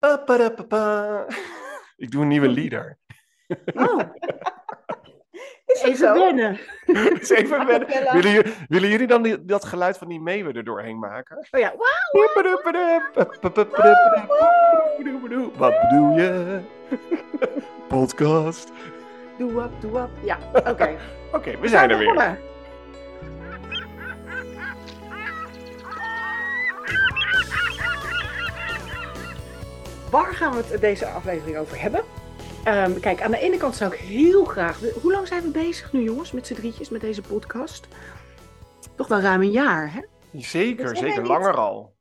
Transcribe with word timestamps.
Pa, 0.00 0.16
pa, 0.16 0.50
pa, 0.50 0.62
pa. 0.64 1.26
Ik 1.96 2.10
doe 2.10 2.22
een 2.22 2.28
nieuwe 2.28 2.48
leader. 2.48 2.98
Oh, 3.74 4.00
Is 5.66 5.82
even 5.82 5.96
zo? 5.96 6.12
wennen. 6.14 6.58
Dus 7.18 7.28
even 7.28 7.66
wennen. 7.66 7.86
cappella. 7.88 8.12
willen, 8.12 8.30
jullie, 8.30 8.52
willen 8.68 8.88
jullie 8.88 9.06
dan 9.06 9.22
die- 9.22 9.44
dat 9.44 9.64
geluid 9.64 9.98
van 9.98 10.08
die 10.08 10.20
meeuwen 10.20 10.54
er 10.54 10.64
doorheen 10.64 10.98
maken? 10.98 11.36
Oh 11.50 11.60
ja, 11.60 11.72
wauw. 11.76 12.24
Wat 15.56 15.74
bedoel 15.80 16.16
je? 16.16 16.60
Podcast. 17.88 18.72
Doe 19.38 19.62
up, 19.62 19.70
doe 19.80 20.00
up. 20.00 20.10
Ja, 20.22 20.38
oké. 20.54 20.96
Oké, 21.32 21.58
we 21.60 21.68
zijn 21.68 21.90
er 21.90 21.98
weer. 21.98 22.12
begonnen. 22.12 22.38
Waar 30.10 30.34
gaan 30.34 30.52
we 30.56 30.62
het 30.70 30.80
deze 30.80 31.06
aflevering 31.06 31.56
over 31.56 31.80
hebben? 31.80 32.04
Ehm, 32.64 33.00
kijk, 33.00 33.20
aan 33.22 33.30
de 33.30 33.38
ene 33.38 33.56
kant 33.56 33.74
zou 33.76 33.92
ik 33.94 33.98
heel 34.00 34.44
graag. 34.44 34.80
Hoe 35.02 35.12
lang 35.12 35.26
zijn 35.26 35.42
we 35.42 35.50
bezig 35.50 35.92
nu, 35.92 36.02
jongens, 36.02 36.32
met 36.32 36.46
z'n 36.46 36.54
drietjes, 36.54 36.88
met 36.88 37.00
deze 37.00 37.22
podcast? 37.22 37.88
Toch 38.96 39.08
wel 39.08 39.20
ruim 39.20 39.40
een 39.40 39.50
jaar, 39.50 39.92
hè? 39.94 40.00
Zeker, 40.40 40.96
zeker. 40.96 41.18
niet- 41.18 41.28
Langer 41.28 41.54
al. 41.56 41.96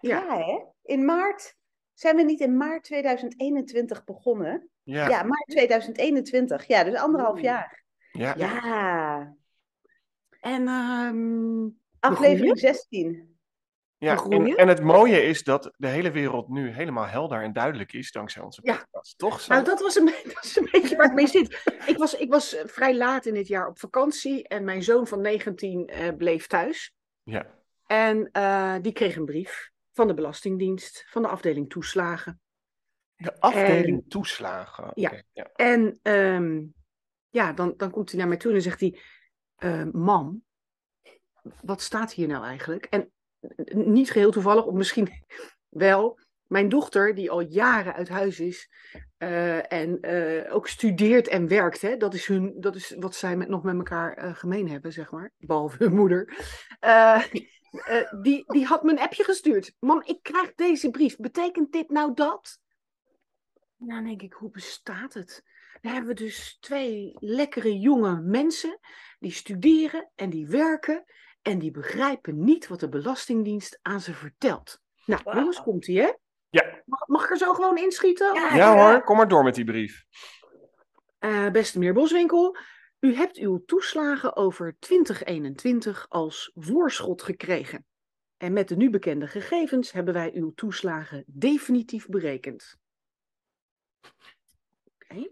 Ja. 0.00 0.24
Ja, 0.28 0.36
hè? 0.38 0.64
In 0.82 1.04
maart. 1.04 1.56
Zijn 1.94 2.16
we 2.16 2.22
niet 2.22 2.40
in 2.40 2.56
maart 2.56 2.84
2021 2.84 4.04
begonnen? 4.04 4.68
Ja. 4.82 5.08
Ja, 5.08 5.22
maart 5.22 5.46
2021. 5.46 6.66
Ja, 6.66 6.84
dus 6.84 6.94
anderhalf 6.94 7.40
jaar. 7.40 7.84
ja. 8.12 8.34
Ja. 8.36 9.36
En 10.40 10.68
ehm, 10.68 11.68
Aflevering 12.00 12.58
16. 12.58 13.37
Ja, 14.00 14.24
en, 14.24 14.56
en 14.56 14.68
het 14.68 14.82
mooie 14.82 15.22
is 15.22 15.44
dat 15.44 15.74
de 15.76 15.86
hele 15.86 16.10
wereld 16.10 16.48
nu 16.48 16.70
helemaal 16.70 17.06
helder 17.06 17.42
en 17.42 17.52
duidelijk 17.52 17.92
is 17.92 18.12
dankzij 18.12 18.42
onze 18.42 18.60
Ja. 18.64 18.76
podcast. 18.76 19.18
Toch? 19.18 19.40
Sam? 19.40 19.54
Nou, 19.54 19.68
dat 19.68 19.80
was, 19.80 19.96
een, 19.96 20.04
dat 20.52 20.68
beetje 20.70 20.96
waar 20.96 21.06
ik 21.06 21.12
mee 21.12 21.26
zit. 21.26 21.62
Ik 21.86 21.96
was, 21.96 22.14
ik 22.14 22.30
was 22.30 22.54
eh, 22.54 22.66
vrij 22.66 22.96
laat 22.96 23.26
in 23.26 23.34
dit 23.34 23.48
jaar 23.48 23.66
op 23.66 23.78
vakantie 23.78 24.48
en 24.48 24.64
mijn 24.64 24.82
zoon 24.82 25.06
van 25.06 25.20
19 25.20 25.86
eh, 25.86 26.16
bleef 26.16 26.46
thuis. 26.46 26.94
Ja. 27.22 27.46
En 27.86 28.30
eh, 28.32 28.76
die 28.82 28.92
kreeg 28.92 29.16
een 29.16 29.24
brief 29.24 29.70
van 29.92 30.06
de 30.06 30.14
Belastingdienst, 30.14 31.04
van 31.08 31.22
de 31.22 31.28
afdeling 31.28 31.70
toeslagen. 31.70 32.40
De 33.16 33.40
afdeling 33.40 34.04
toeslagen. 34.08 34.90
Ja. 34.94 35.22
En 35.54 35.98
ehm, 36.02 36.64
ja, 37.28 37.52
dan, 37.52 37.74
dan 37.76 37.90
komt 37.90 38.10
hij 38.10 38.18
naar 38.18 38.28
mij 38.28 38.36
toe 38.36 38.52
en 38.52 38.62
zegt 38.62 38.80
hij: 38.80 38.98
Mam, 39.92 40.44
wat 41.62 41.80
staat 41.80 42.12
hier 42.12 42.28
nou 42.28 42.44
eigenlijk? 42.44 42.84
En 42.84 43.12
niet 43.74 44.10
geheel 44.10 44.30
toevallig, 44.30 44.64
of 44.64 44.74
misschien 44.74 45.08
wel. 45.68 46.18
Mijn 46.46 46.68
dochter, 46.68 47.14
die 47.14 47.30
al 47.30 47.40
jaren 47.40 47.94
uit 47.94 48.08
huis 48.08 48.40
is 48.40 48.68
eh, 49.18 49.72
en 49.72 50.00
eh, 50.00 50.54
ook 50.54 50.68
studeert 50.68 51.28
en 51.28 51.48
werkt, 51.48 51.80
hè, 51.80 51.96
dat, 51.96 52.14
is 52.14 52.26
hun, 52.26 52.54
dat 52.60 52.74
is 52.74 52.94
wat 52.98 53.14
zij 53.14 53.36
met, 53.36 53.48
nog 53.48 53.62
met 53.62 53.76
elkaar 53.76 54.14
eh, 54.14 54.34
gemeen 54.34 54.68
hebben, 54.68 54.92
zeg 54.92 55.10
maar. 55.10 55.32
Behalve 55.38 55.84
hun 55.84 55.94
moeder. 55.94 56.36
Die, 58.22 58.44
die 58.46 58.64
had 58.64 58.82
me 58.82 58.90
een 58.90 58.98
appje 58.98 59.24
gestuurd. 59.24 59.74
Mam, 59.78 60.02
ik 60.04 60.22
krijg 60.22 60.54
deze 60.54 60.90
brief. 60.90 61.16
Betekent 61.16 61.72
dit 61.72 61.90
nou 61.90 62.14
dat? 62.14 62.60
Nou, 63.76 64.04
denk 64.04 64.22
ik, 64.22 64.32
hoe 64.32 64.50
bestaat 64.50 65.14
het? 65.14 65.42
Dan 65.80 65.92
hebben 65.92 66.14
we 66.14 66.22
dus 66.22 66.56
twee 66.60 67.16
lekkere 67.18 67.78
jonge 67.78 68.20
mensen 68.20 68.78
die 69.18 69.32
studeren 69.32 70.10
en 70.14 70.30
die 70.30 70.46
werken 70.46 71.04
en 71.48 71.58
die 71.58 71.70
begrijpen 71.70 72.44
niet 72.44 72.68
wat 72.68 72.80
de 72.80 72.88
Belastingdienst 72.88 73.78
aan 73.82 74.00
ze 74.00 74.14
vertelt. 74.14 74.80
Nou, 75.04 75.20
Wauw. 75.24 75.38
jongens, 75.38 75.62
komt 75.62 75.86
ie, 75.86 76.00
hè? 76.00 76.12
Ja. 76.50 76.82
Mag, 76.84 77.06
mag 77.06 77.24
ik 77.24 77.30
er 77.30 77.36
zo 77.36 77.54
gewoon 77.54 77.76
inschieten? 77.76 78.34
Ja. 78.34 78.54
ja 78.54 78.76
hoor, 78.76 79.02
kom 79.02 79.16
maar 79.16 79.28
door 79.28 79.44
met 79.44 79.54
die 79.54 79.64
brief. 79.64 80.04
Eh, 81.18 81.50
beste 81.50 81.78
meneer 81.78 81.94
Boswinkel, 81.94 82.56
u 83.00 83.14
hebt 83.14 83.36
uw 83.36 83.64
toeslagen 83.64 84.36
over 84.36 84.76
2021 84.78 86.06
als 86.08 86.50
voorschot 86.54 87.22
gekregen. 87.22 87.86
En 88.36 88.52
met 88.52 88.68
de 88.68 88.76
nu 88.76 88.90
bekende 88.90 89.26
gegevens 89.26 89.92
hebben 89.92 90.14
wij 90.14 90.34
uw 90.34 90.52
toeslagen 90.54 91.24
definitief 91.26 92.06
berekend. 92.06 92.76
Oké. 94.94 95.28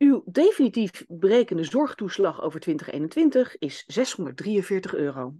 Uw 0.00 0.22
definitief 0.26 1.04
berekende 1.08 1.64
zorgtoeslag 1.64 2.42
over 2.42 2.60
2021 2.60 3.58
is 3.58 3.84
643 3.86 4.94
euro. 4.94 5.34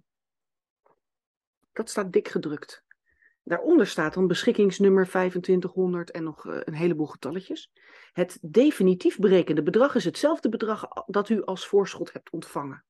Dat 1.72 1.90
staat 1.90 2.12
dik 2.12 2.28
gedrukt. 2.28 2.84
Daaronder 3.42 3.86
staat 3.86 4.14
dan 4.14 4.26
beschikkingsnummer 4.26 5.06
2500 5.06 6.10
en 6.10 6.22
nog 6.22 6.46
eh, 6.46 6.60
een 6.64 6.74
heleboel 6.74 7.06
getalletjes. 7.06 7.72
Het 8.12 8.38
definitief 8.40 9.18
berekende 9.18 9.62
bedrag 9.62 9.94
is 9.94 10.04
hetzelfde 10.04 10.48
bedrag 10.48 10.88
dat 11.06 11.28
u 11.28 11.44
als 11.44 11.66
voorschot 11.66 12.12
hebt 12.12 12.30
ontvangen. 12.30 12.84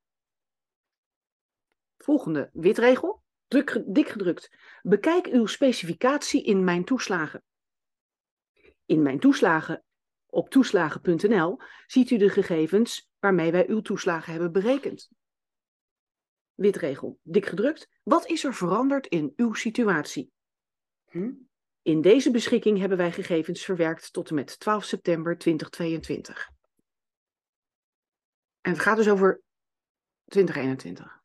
Volgende 1.99 2.51
witregel, 2.53 3.23
druk, 3.49 3.83
dik 3.87 4.09
gedrukt. 4.09 4.51
Bekijk 4.83 5.27
uw 5.27 5.47
specificatie 5.47 6.45
in 6.45 6.65
mijn 6.65 6.85
toeslagen. 6.85 7.43
In 8.87 9.03
mijn 9.03 9.21
toeslagen 9.21 9.85
op 10.31 10.51
toeslagen.nl 10.51 11.59
ziet 11.87 12.11
u 12.11 12.17
de 12.17 12.29
gegevens 12.29 13.11
waarmee 13.19 13.53
wij 13.53 13.69
uw 13.69 13.81
toeslagen 13.81 14.33
hebben 14.33 14.53
berekend. 14.53 15.11
Witregel, 16.55 17.19
dik 17.23 17.47
gedrukt. 17.47 17.89
Wat 18.03 18.27
is 18.27 18.45
er 18.45 18.55
veranderd 18.55 19.07
in 19.07 19.33
uw 19.37 19.53
situatie? 19.53 20.33
Hm? 21.11 21.33
In 21.83 22.01
deze 22.01 22.31
beschikking 22.31 22.79
hebben 22.79 22.99
wij 22.99 23.13
gegevens 23.13 23.65
verwerkt 23.65 24.13
tot 24.13 24.29
en 24.29 24.35
met 24.35 24.59
12 24.59 24.85
september 24.85 25.39
2022. 25.39 26.51
En 28.61 28.71
het 28.71 28.81
gaat 28.81 28.97
dus 28.97 29.09
over 29.09 29.43
2021. 30.25 31.23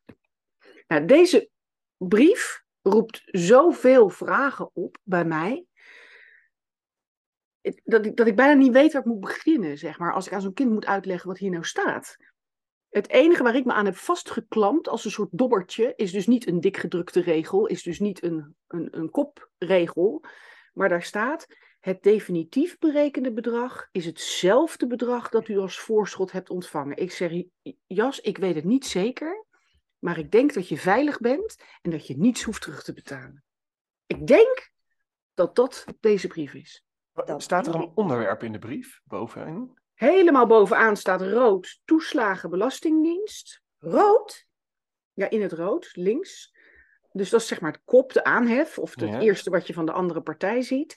Nou, 0.86 1.04
deze 1.04 1.50
brief 1.96 2.64
roept 2.82 3.22
zoveel 3.24 4.08
vragen 4.08 4.74
op 4.74 4.98
bij 5.02 5.24
mij. 5.24 5.66
Dat 7.84 8.06
ik, 8.06 8.16
dat 8.16 8.26
ik 8.26 8.36
bijna 8.36 8.52
niet 8.52 8.72
weet 8.72 8.92
waar 8.92 9.02
ik 9.02 9.08
moet 9.08 9.20
beginnen, 9.20 9.78
zeg 9.78 9.98
maar, 9.98 10.12
als 10.12 10.26
ik 10.26 10.32
aan 10.32 10.40
zo'n 10.40 10.52
kind 10.52 10.70
moet 10.70 10.86
uitleggen 10.86 11.28
wat 11.28 11.38
hier 11.38 11.50
nou 11.50 11.64
staat. 11.64 12.16
Het 12.88 13.08
enige 13.08 13.42
waar 13.42 13.56
ik 13.56 13.64
me 13.64 13.72
aan 13.72 13.84
heb 13.84 13.96
vastgeklampt 13.96 14.88
als 14.88 15.04
een 15.04 15.10
soort 15.10 15.28
dobbertje, 15.32 15.92
is 15.96 16.12
dus 16.12 16.26
niet 16.26 16.46
een 16.46 16.60
dikgedrukte 16.60 17.20
regel, 17.20 17.66
is 17.66 17.82
dus 17.82 18.00
niet 18.00 18.22
een, 18.22 18.56
een, 18.66 18.88
een 18.98 19.10
kopregel, 19.10 20.24
maar 20.72 20.88
daar 20.88 21.02
staat: 21.02 21.46
het 21.80 22.02
definitief 22.02 22.78
berekende 22.78 23.32
bedrag 23.32 23.88
is 23.92 24.04
hetzelfde 24.04 24.86
bedrag 24.86 25.28
dat 25.28 25.48
u 25.48 25.58
als 25.58 25.78
voorschot 25.78 26.32
hebt 26.32 26.50
ontvangen. 26.50 26.96
Ik 26.96 27.12
zeg, 27.12 27.32
Jas, 27.86 28.20
ik 28.20 28.38
weet 28.38 28.54
het 28.54 28.64
niet 28.64 28.86
zeker, 28.86 29.44
maar 29.98 30.18
ik 30.18 30.30
denk 30.30 30.54
dat 30.54 30.68
je 30.68 30.76
veilig 30.76 31.18
bent 31.18 31.56
en 31.82 31.90
dat 31.90 32.06
je 32.06 32.16
niets 32.16 32.42
hoeft 32.42 32.62
terug 32.62 32.82
te 32.82 32.92
betalen. 32.92 33.44
Ik 34.06 34.26
denk 34.26 34.70
dat 35.34 35.56
dat 35.56 35.84
deze 36.00 36.26
brief 36.26 36.54
is. 36.54 36.85
Dat 37.24 37.42
Staat 37.42 37.66
er 37.66 37.74
een 37.74 37.90
onderwerp 37.94 38.42
in 38.42 38.52
de 38.52 38.58
brief 38.58 39.00
bovenin? 39.04 39.78
Helemaal 39.94 40.46
bovenaan 40.46 40.96
staat 40.96 41.22
rood 41.22 41.80
toeslagen 41.84 42.50
belastingdienst. 42.50 43.62
Rood? 43.78 44.46
Ja, 45.12 45.30
in 45.30 45.42
het 45.42 45.52
rood, 45.52 45.90
links. 45.92 46.54
Dus 47.12 47.30
dat 47.30 47.40
is 47.40 47.46
zeg 47.46 47.60
maar 47.60 47.72
het 47.72 47.82
kop, 47.84 48.12
de 48.12 48.24
aanhef, 48.24 48.78
of 48.78 48.94
het 49.00 49.10
Ja. 49.10 49.20
eerste 49.20 49.50
wat 49.50 49.66
je 49.66 49.72
van 49.72 49.86
de 49.86 49.92
andere 49.92 50.20
partij 50.20 50.62
ziet. 50.62 50.96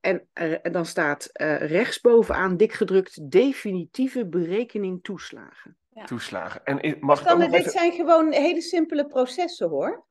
En, 0.00 0.28
eh, 0.32 0.66
en 0.66 0.72
dan 0.72 0.86
staat 0.86 1.26
eh 1.32 1.56
rechtsbovenaan 1.56 2.56
dik 2.56 2.72
gedrukt 2.72 3.30
definitieve 3.30 4.26
berekening 4.26 5.02
toeslagen. 5.02 5.76
Ja. 5.88 6.04
Toeslagen. 6.04 6.64
En 6.64 6.96
mag 7.00 7.24
nog 7.24 7.38
dit 7.38 7.52
even... 7.52 7.70
zijn 7.70 7.92
gewoon 7.92 8.32
hele 8.32 8.60
simpele 8.60 9.06
processen 9.06 9.68
hoor. 9.68 10.06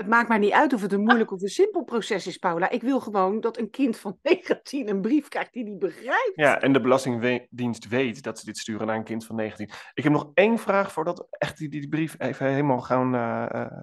Het 0.00 0.08
maakt 0.08 0.28
mij 0.28 0.38
niet 0.38 0.52
uit 0.52 0.72
of 0.72 0.82
het 0.82 0.92
een 0.92 1.02
moeilijk 1.02 1.32
of 1.32 1.42
een 1.42 1.48
simpel 1.48 1.84
proces 1.84 2.26
is, 2.26 2.36
Paula. 2.36 2.70
Ik 2.70 2.82
wil 2.82 3.00
gewoon 3.00 3.40
dat 3.40 3.58
een 3.58 3.70
kind 3.70 3.96
van 3.96 4.18
19 4.22 4.88
een 4.88 5.00
brief 5.00 5.28
krijgt 5.28 5.52
die 5.52 5.64
die 5.64 5.78
begrijpt. 5.78 6.32
Ja, 6.34 6.60
en 6.60 6.72
de 6.72 6.80
Belastingdienst 6.80 7.88
weet 7.88 8.22
dat 8.22 8.38
ze 8.38 8.44
dit 8.44 8.58
sturen 8.58 8.86
naar 8.86 8.96
een 8.96 9.04
kind 9.04 9.26
van 9.26 9.36
19. 9.36 9.70
Ik 9.94 10.02
heb 10.02 10.12
nog 10.12 10.30
één 10.34 10.58
vraag 10.58 10.92
voordat 10.92 11.18
we 11.18 11.26
echt 11.30 11.56
die, 11.58 11.68
die 11.68 11.88
brief 11.88 12.14
even 12.18 12.46
helemaal 12.46 12.80
gaan... 12.80 13.14
eh, 13.14 13.82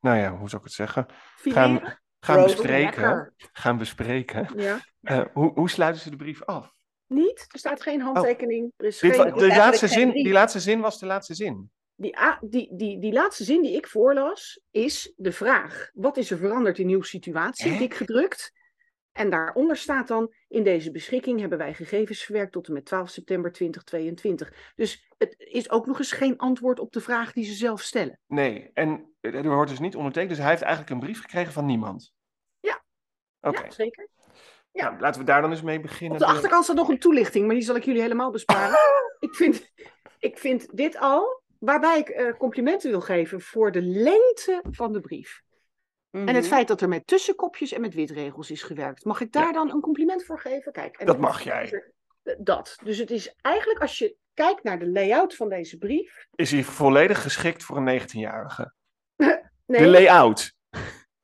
nou 0.00 0.16
ja, 0.18 0.36
hoe 0.36 0.48
zou 0.48 0.60
ik 0.62 0.66
het 0.66 0.76
zeggen? 0.76 1.06
Gaan, 1.36 1.98
gaan 2.20 2.42
bespreken. 2.42 3.34
Gaan 3.36 3.78
bespreken. 3.78 4.48
Ja. 4.56 4.78
Eh, 5.02 5.22
hoe, 5.32 5.52
hoe 5.54 5.70
sluiten 5.70 6.02
ze 6.02 6.10
de 6.10 6.16
brief 6.16 6.44
af? 6.44 6.74
Niet? 7.06 7.46
Er 7.48 7.58
staat 7.58 7.82
geen 7.82 8.00
handtekening. 8.00 8.72
Er 8.76 8.86
is 8.86 8.98
geen... 8.98 9.34
de 9.34 9.46
laatste 9.46 9.88
zin, 9.88 10.10
die 10.10 10.32
laatste 10.32 10.60
zin 10.60 10.80
was 10.80 10.98
de 10.98 11.06
laatste 11.06 11.34
zin. 11.34 11.70
Die, 12.00 12.16
die, 12.40 12.76
die, 12.76 12.98
die 12.98 13.12
laatste 13.12 13.44
zin 13.44 13.62
die 13.62 13.76
ik 13.76 13.86
voorlas, 13.86 14.60
is 14.70 15.12
de 15.16 15.32
vraag: 15.32 15.90
wat 15.94 16.16
is 16.16 16.30
er 16.30 16.38
veranderd 16.38 16.78
in 16.78 16.88
uw 16.88 17.02
situatie? 17.02 17.78
Dik 17.78 17.94
gedrukt. 17.94 18.52
En 19.12 19.30
daaronder 19.30 19.76
staat 19.76 20.08
dan, 20.08 20.34
in 20.48 20.64
deze 20.64 20.90
beschikking 20.90 21.40
hebben 21.40 21.58
wij 21.58 21.74
gegevens 21.74 22.22
verwerkt 22.22 22.52
tot 22.52 22.66
en 22.66 22.72
met 22.72 22.84
12 22.84 23.10
september 23.10 23.52
2022. 23.52 24.72
Dus 24.74 25.12
het 25.18 25.34
is 25.38 25.70
ook 25.70 25.86
nog 25.86 25.98
eens 25.98 26.12
geen 26.12 26.38
antwoord 26.38 26.80
op 26.80 26.92
de 26.92 27.00
vraag 27.00 27.32
die 27.32 27.44
ze 27.44 27.54
zelf 27.54 27.80
stellen. 27.80 28.20
Nee, 28.26 28.70
en 28.74 29.14
er 29.20 29.54
wordt 29.54 29.70
dus 29.70 29.80
niet 29.80 29.96
ondertekend. 29.96 30.30
Dus 30.30 30.40
hij 30.40 30.50
heeft 30.50 30.62
eigenlijk 30.62 30.92
een 30.92 31.00
brief 31.00 31.20
gekregen 31.20 31.52
van 31.52 31.66
niemand. 31.66 32.12
Ja. 32.60 32.84
Oké. 33.40 33.62
Ja, 33.62 33.70
zeker. 33.70 34.08
Ja. 34.72 34.88
Nou, 34.88 35.00
laten 35.00 35.20
we 35.20 35.26
daar 35.26 35.40
dan 35.40 35.50
eens 35.50 35.62
mee 35.62 35.80
beginnen. 35.80 36.20
Op 36.20 36.26
de 36.26 36.32
achterkant 36.32 36.64
staat 36.64 36.76
nog 36.76 36.88
een 36.88 36.98
toelichting, 36.98 37.46
maar 37.46 37.54
die 37.54 37.64
zal 37.64 37.76
ik 37.76 37.84
jullie 37.84 38.02
helemaal 38.02 38.30
besparen. 38.30 38.78
ik, 39.28 39.34
vind, 39.34 39.72
ik 40.18 40.38
vind 40.38 40.76
dit 40.76 40.98
al, 40.98 41.42
waarbij 41.60 41.98
ik 41.98 42.08
eh, 42.08 42.32
complimenten 42.38 42.90
wil 42.90 43.00
geven 43.00 43.40
voor 43.40 43.72
de 43.72 43.82
lengte 43.82 44.62
van 44.70 44.92
de 44.92 45.00
brief. 45.00 45.42
En 46.10 46.26
het 46.26 46.36
Mhm. 46.36 46.44
feit 46.44 46.68
dat 46.68 46.80
er 46.80 46.88
met 46.88 47.06
tussenkopjes 47.06 47.72
en 47.72 47.80
met 47.80 47.94
witregels 47.94 48.50
is 48.50 48.62
gewerkt. 48.62 49.04
Mag 49.04 49.20
ik 49.20 49.32
daar 49.32 49.46
Ja. 49.46 49.52
dan 49.52 49.70
een 49.70 49.80
compliment 49.80 50.24
voor 50.24 50.40
geven? 50.40 50.72
Kijk, 50.72 50.96
en 50.96 51.06
Dat 51.06 51.18
mag 51.18 51.42
jij. 51.42 51.92
Dat. 52.38 52.76
Dus 52.84 52.98
het 52.98 53.10
is 53.10 53.34
eigenlijk, 53.40 53.80
als 53.80 53.98
je 53.98 54.16
kijkt 54.34 54.62
naar 54.62 54.78
de 54.78 54.88
layout 54.90 55.34
van 55.36 55.48
deze 55.48 55.78
brief. 55.78 56.26
Is 56.34 56.50
hij 56.50 56.62
volledig 56.62 57.22
geschikt 57.22 57.62
voor 57.62 57.76
een 57.76 58.00
19-jarige? 58.00 58.72
Nee, 59.66 59.82
De 59.82 59.88
layout. 59.88 60.52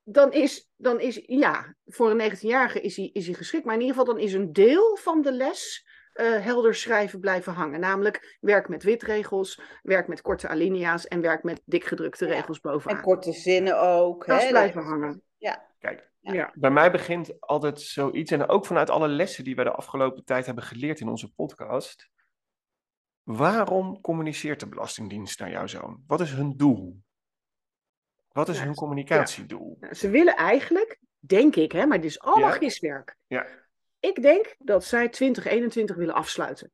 dan 0.03 0.33
is, 0.33 0.69
dan 0.77 1.01
is, 1.01 1.23
ja, 1.27 1.75
voor 1.87 2.11
een 2.11 2.17
19-jarige 2.37 2.81
is 2.81 2.97
hij, 2.97 3.11
is 3.13 3.27
hij 3.27 3.35
geschikt. 3.35 3.65
Maar 3.65 3.75
in 3.75 3.81
ieder 3.81 3.97
geval, 3.97 4.15
dan 4.15 4.23
is 4.23 4.33
een 4.33 4.53
deel 4.53 4.97
van 4.97 5.23
de 5.23 5.33
les 5.33 5.87
eh, 6.17 6.41
helder 6.45 6.75
schrijven 6.75 7.21
blijven 7.21 7.53
hangen. 7.53 7.81
Namelijk 7.81 8.37
werk 8.41 8.69
met 8.69 8.83
witregels, 8.83 9.61
werk 9.83 10.09
met 10.09 10.23
korte 10.23 10.49
alinea's 10.49 11.07
en 11.09 11.21
werk 11.21 11.43
met 11.43 11.63
dikgedrukte 11.65 12.27
Ja. 12.27 12.33
regels 12.35 12.61
En 12.61 12.71
bovenaan. 12.71 13.03
korte 13.03 13.33
zinnen 13.33 13.81
ook. 13.81 14.27
Dat 14.27 14.37
is 14.39 14.45
hè, 14.45 14.51
blijven 14.51 14.81
dat- 14.81 14.91
hangen. 14.91 15.23
Ja. 15.37 15.67
Kijk, 15.79 16.11
Ja. 16.21 16.51
Bij 16.55 16.71
mij 16.71 16.91
begint 16.91 17.41
altijd 17.41 17.81
zoiets, 17.81 18.31
en 18.31 18.49
ook 18.49 18.67
vanuit 18.67 18.91
alle 18.91 19.09
lessen 19.09 19.45
die 19.45 19.57
we 19.57 19.63
de 19.65 19.71
afgelopen 19.73 20.25
tijd 20.25 20.47
hebben 20.47 20.65
geleerd 20.65 21.01
in 21.01 21.09
onze 21.09 21.33
podcast. 21.35 22.09
Waarom 23.23 24.01
communiceert 24.01 24.61
de 24.61 24.69
Belastingdienst 24.69 25.41
naar 25.41 25.51
jouw 25.51 25.67
zoon? 25.67 26.03
Wat 26.07 26.21
is 26.21 26.33
hun 26.33 26.57
doel? 26.57 26.97
Wat 28.29 28.49
is 28.49 28.59
Ja, 28.59 28.65
hun 28.65 28.75
communicatiedoel? 28.75 29.77
Nou, 29.81 29.95
Ze 29.95 30.11
willen 30.11 30.37
eigenlijk, 30.37 30.99
denk 31.19 31.57
ik, 31.57 31.73
hè, 31.73 31.87
maar 31.87 32.01
dit 32.01 32.11
is 32.11 32.21
allemaal 32.21 32.49
Ja. 32.51 32.57
giswerk. 32.57 33.17
Ja. 33.27 33.47
Ik 34.07 34.23
denk 34.23 34.55
dat 34.59 34.85
zij 34.85 35.09
2021 35.09 35.97
willen 35.97 36.15
afsluiten. 36.15 36.71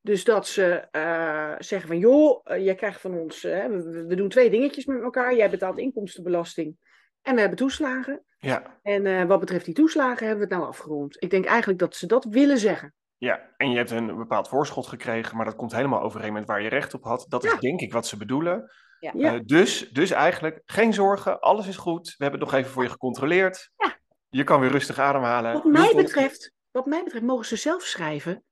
Dus 0.00 0.24
dat 0.24 0.46
ze 0.46 0.88
eh, 0.90 1.54
zeggen 1.58 1.88
van, 1.88 1.98
joh, 1.98 2.40
eh, 2.44 2.64
jij 2.64 2.74
krijgt 2.74 3.00
van 3.00 3.14
ons, 3.18 3.42
we, 3.42 4.04
we 4.08 4.14
doen 4.14 4.28
twee 4.28 4.50
dingetjes 4.50 4.84
met 4.84 5.02
elkaar. 5.02 5.34
Jij 5.36 5.50
betaalt 5.50 5.78
inkomstenbelasting 5.78 6.76
en 7.22 7.34
we 7.34 7.40
hebben 7.40 7.58
toeslagen. 7.58 8.24
Ja, 8.38 8.78
En 8.82 9.06
eh, 9.06 9.24
wat 9.24 9.40
betreft 9.40 9.64
die 9.64 9.74
toeslagen 9.74 10.26
hebben 10.26 10.36
we 10.48 10.54
het 10.54 10.60
nou 10.60 10.72
afgerond. 10.72 11.22
Ik 11.22 11.30
denk 11.30 11.44
eigenlijk 11.44 11.78
dat 11.78 11.96
ze 11.96 12.06
dat 12.06 12.24
willen 12.24 12.58
zeggen. 12.58 12.94
ja, 13.16 13.54
en 13.56 13.70
je 13.70 13.76
hebt 13.76 13.90
een 13.90 14.16
bepaald 14.16 14.48
voorschot 14.48 14.86
gekregen, 14.86 15.36
maar 15.36 15.44
dat 15.44 15.56
komt 15.56 15.72
helemaal 15.72 16.02
overeen 16.02 16.32
met 16.32 16.46
waar 16.46 16.62
je 16.62 16.68
recht 16.68 16.94
op 16.94 17.04
had. 17.04 17.26
Dat 17.28 17.42
Ja. 17.42 17.52
is 17.52 17.58
denk 17.58 17.80
ik 17.80 17.92
wat 17.92 18.06
ze 18.06 18.16
bedoelen. 18.16 18.70
Ja. 19.00 19.12
Ja. 19.14 19.34
Eh, 19.34 19.40
dus, 19.44 19.88
dus 19.90 20.10
eigenlijk, 20.10 20.62
geen 20.64 20.92
zorgen, 20.94 21.40
alles 21.40 21.66
is 21.66 21.76
goed. 21.76 22.14
We 22.16 22.22
hebben 22.24 22.40
het 22.40 22.50
nog 22.50 22.58
even 22.58 22.72
voor 22.72 22.82
je 22.82 22.88
gecontroleerd. 22.88 23.70
Ja. 23.76 23.96
Je 24.28 24.44
kan 24.44 24.60
weer 24.60 24.70
rustig 24.70 24.98
ademhalen. 24.98 25.52
Wat 25.52 25.64
mij 25.64 25.92
betreft, 25.94 26.52
wat 26.76 26.86
mij 26.86 27.02
betreft 27.04 27.24
mogen 27.24 27.46
ze 27.46 27.56
zelf 27.56 27.82
schrijven. 27.82 28.44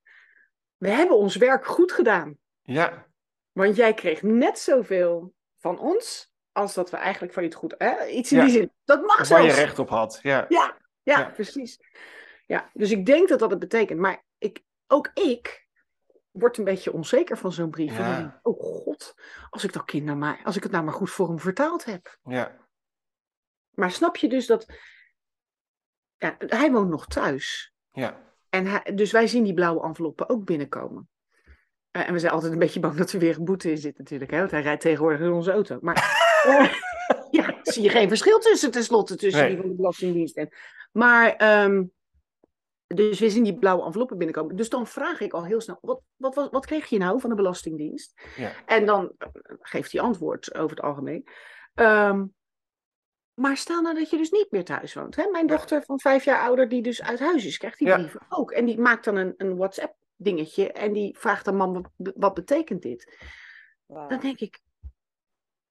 We 0.76 0.88
hebben 0.88 1.16
ons 1.16 1.36
werk 1.36 1.66
goed 1.66 1.92
gedaan. 1.92 2.38
Ja, 2.62 3.06
Want 3.52 3.76
jij 3.76 3.94
kreeg 3.94 4.22
net 4.22 4.58
zoveel 4.58 5.34
van 5.56 5.78
ons 5.78 6.32
als 6.52 6.74
dat 6.74 6.90
we 6.90 6.96
eigenlijk 6.96 7.32
van 7.32 7.42
je 7.42 7.48
het 7.48 7.58
goed... 7.58 7.74
Hè? 7.78 8.06
Iets 8.06 8.32
in 8.32 8.38
Ja. 8.38 8.44
die 8.44 8.52
zin. 8.52 8.72
Dat 8.84 9.02
mag 9.02 9.28
waar 9.28 9.42
je 9.42 9.52
recht 9.52 9.78
op 9.78 9.88
had. 9.88 10.18
Ja. 10.22 10.46
Ja, 10.48 10.76
ja, 11.02 11.18
Ja. 11.18 11.30
precies. 11.30 11.78
Ja, 12.46 12.70
dus 12.72 12.90
ik 12.90 13.06
denk 13.06 13.28
dat 13.28 13.38
dat 13.38 13.50
het 13.50 13.58
betekent. 13.58 14.00
Maar 14.00 14.24
ik, 14.38 14.62
ook 14.86 15.10
ik 15.14 15.66
word 16.30 16.58
een 16.58 16.64
beetje 16.64 16.92
onzeker 16.92 17.38
van 17.38 17.52
zo'n 17.52 17.70
brief. 17.70 17.96
Ja. 17.96 18.16
denk 18.16 18.38
oh 18.42 18.60
god, 18.60 19.14
als 19.50 19.64
ik 19.64 19.72
dat 19.72 19.84
kind 19.84 20.04
nou 20.04 20.18
maar, 20.18 20.40
als 20.44 20.56
ik 20.56 20.62
het 20.62 20.72
nou 20.72 20.84
maar 20.84 20.94
goed 20.94 21.10
voor 21.10 21.28
hem 21.28 21.38
vertaald 21.38 21.84
heb. 21.84 22.18
ja. 22.24 22.62
Maar 23.70 23.90
snap 23.90 24.16
je 24.16 24.28
dus 24.28 24.46
dat... 24.46 24.66
Ja, 26.16 26.36
hij 26.38 26.72
woont 26.72 26.90
nog 26.90 27.06
thuis. 27.06 27.73
Ja. 27.94 28.22
En 28.48 28.66
hij, 28.66 28.94
dus 28.94 29.12
wij 29.12 29.26
zien 29.26 29.44
die 29.44 29.54
blauwe 29.54 29.82
enveloppen 29.82 30.28
ook 30.28 30.44
binnenkomen. 30.44 31.08
Eh, 31.90 32.08
en 32.08 32.12
we 32.12 32.18
zijn 32.18 32.32
altijd 32.32 32.52
een 32.52 32.58
beetje 32.58 32.80
bang 32.80 32.96
dat 32.96 33.12
er 33.12 33.18
weer 33.18 33.38
een 33.38 33.44
boete 33.44 33.70
in 33.70 33.78
zit 33.78 33.98
natuurlijk. 33.98 34.30
Hè? 34.30 34.38
Want 34.38 34.50
hij 34.50 34.62
rijdt 34.62 34.80
tegenwoordig 34.80 35.20
in 35.20 35.32
onze 35.32 35.52
auto. 35.52 35.78
Maar 35.80 35.94
ja, 37.30 37.58
zie 37.62 37.82
je 37.82 37.88
geen 37.88 38.08
verschil 38.08 38.38
tussen 38.38 38.70
tenslotte 38.70 39.16
tussen 39.16 39.42
Nee. 39.42 39.50
die 39.50 39.60
van 39.60 39.68
de 39.68 39.74
Belastingdienst 39.74 40.36
en... 40.36 40.48
Maar, 40.92 41.36
ehm, 41.36 41.84
dus 42.86 43.20
we 43.20 43.30
zien 43.30 43.44
die 43.44 43.58
blauwe 43.58 43.84
enveloppen 43.84 44.18
binnenkomen. 44.18 44.56
Dus 44.56 44.68
dan 44.68 44.86
vraag 44.86 45.20
ik 45.20 45.32
al 45.32 45.44
heel 45.44 45.60
snel, 45.60 45.78
wat, 45.80 46.02
wat, 46.16 46.34
wat, 46.34 46.50
wat 46.50 46.66
kreeg 46.66 46.86
je 46.86 46.98
nou 46.98 47.20
van 47.20 47.30
de 47.30 47.36
Belastingdienst? 47.36 48.20
Ja. 48.36 48.52
En 48.66 48.86
dan 48.86 49.12
eh, 49.18 49.28
geeft 49.60 49.92
hij 49.92 50.00
antwoord 50.00 50.54
over 50.54 50.76
het 50.76 50.84
algemeen. 50.84 51.28
Ehm, 51.74 52.24
maar 53.34 53.56
stel 53.56 53.82
nou 53.82 53.94
dat 53.94 54.10
je 54.10 54.16
dus 54.16 54.30
niet 54.30 54.46
meer 54.50 54.64
thuis 54.64 54.94
woont. 54.94 55.16
Hè? 55.16 55.28
Mijn 55.30 55.46
Ja. 55.46 55.52
dochter 55.56 55.82
van 55.82 56.00
vijf 56.00 56.24
jaar 56.24 56.40
ouder, 56.40 56.68
die 56.68 56.82
dus 56.82 57.02
uit 57.02 57.18
huis 57.18 57.44
is, 57.44 57.58
krijgt 57.58 57.78
die 57.78 57.88
Ja. 57.88 57.96
brieven 57.96 58.20
ook. 58.28 58.50
En 58.50 58.64
die 58.64 58.78
maakt 58.78 59.04
dan 59.04 59.16
een, 59.16 59.34
een 59.36 59.56
WhatsApp 59.56 59.94
dingetje 60.16 60.72
en 60.72 60.92
die 60.92 61.18
vraagt 61.18 61.44
dan, 61.44 61.56
mam, 61.56 61.84
wat, 61.96 62.34
betekent 62.34 62.82
dit? 62.82 63.16
Dan 63.86 64.20
denk 64.20 64.40
ik, 64.40 64.60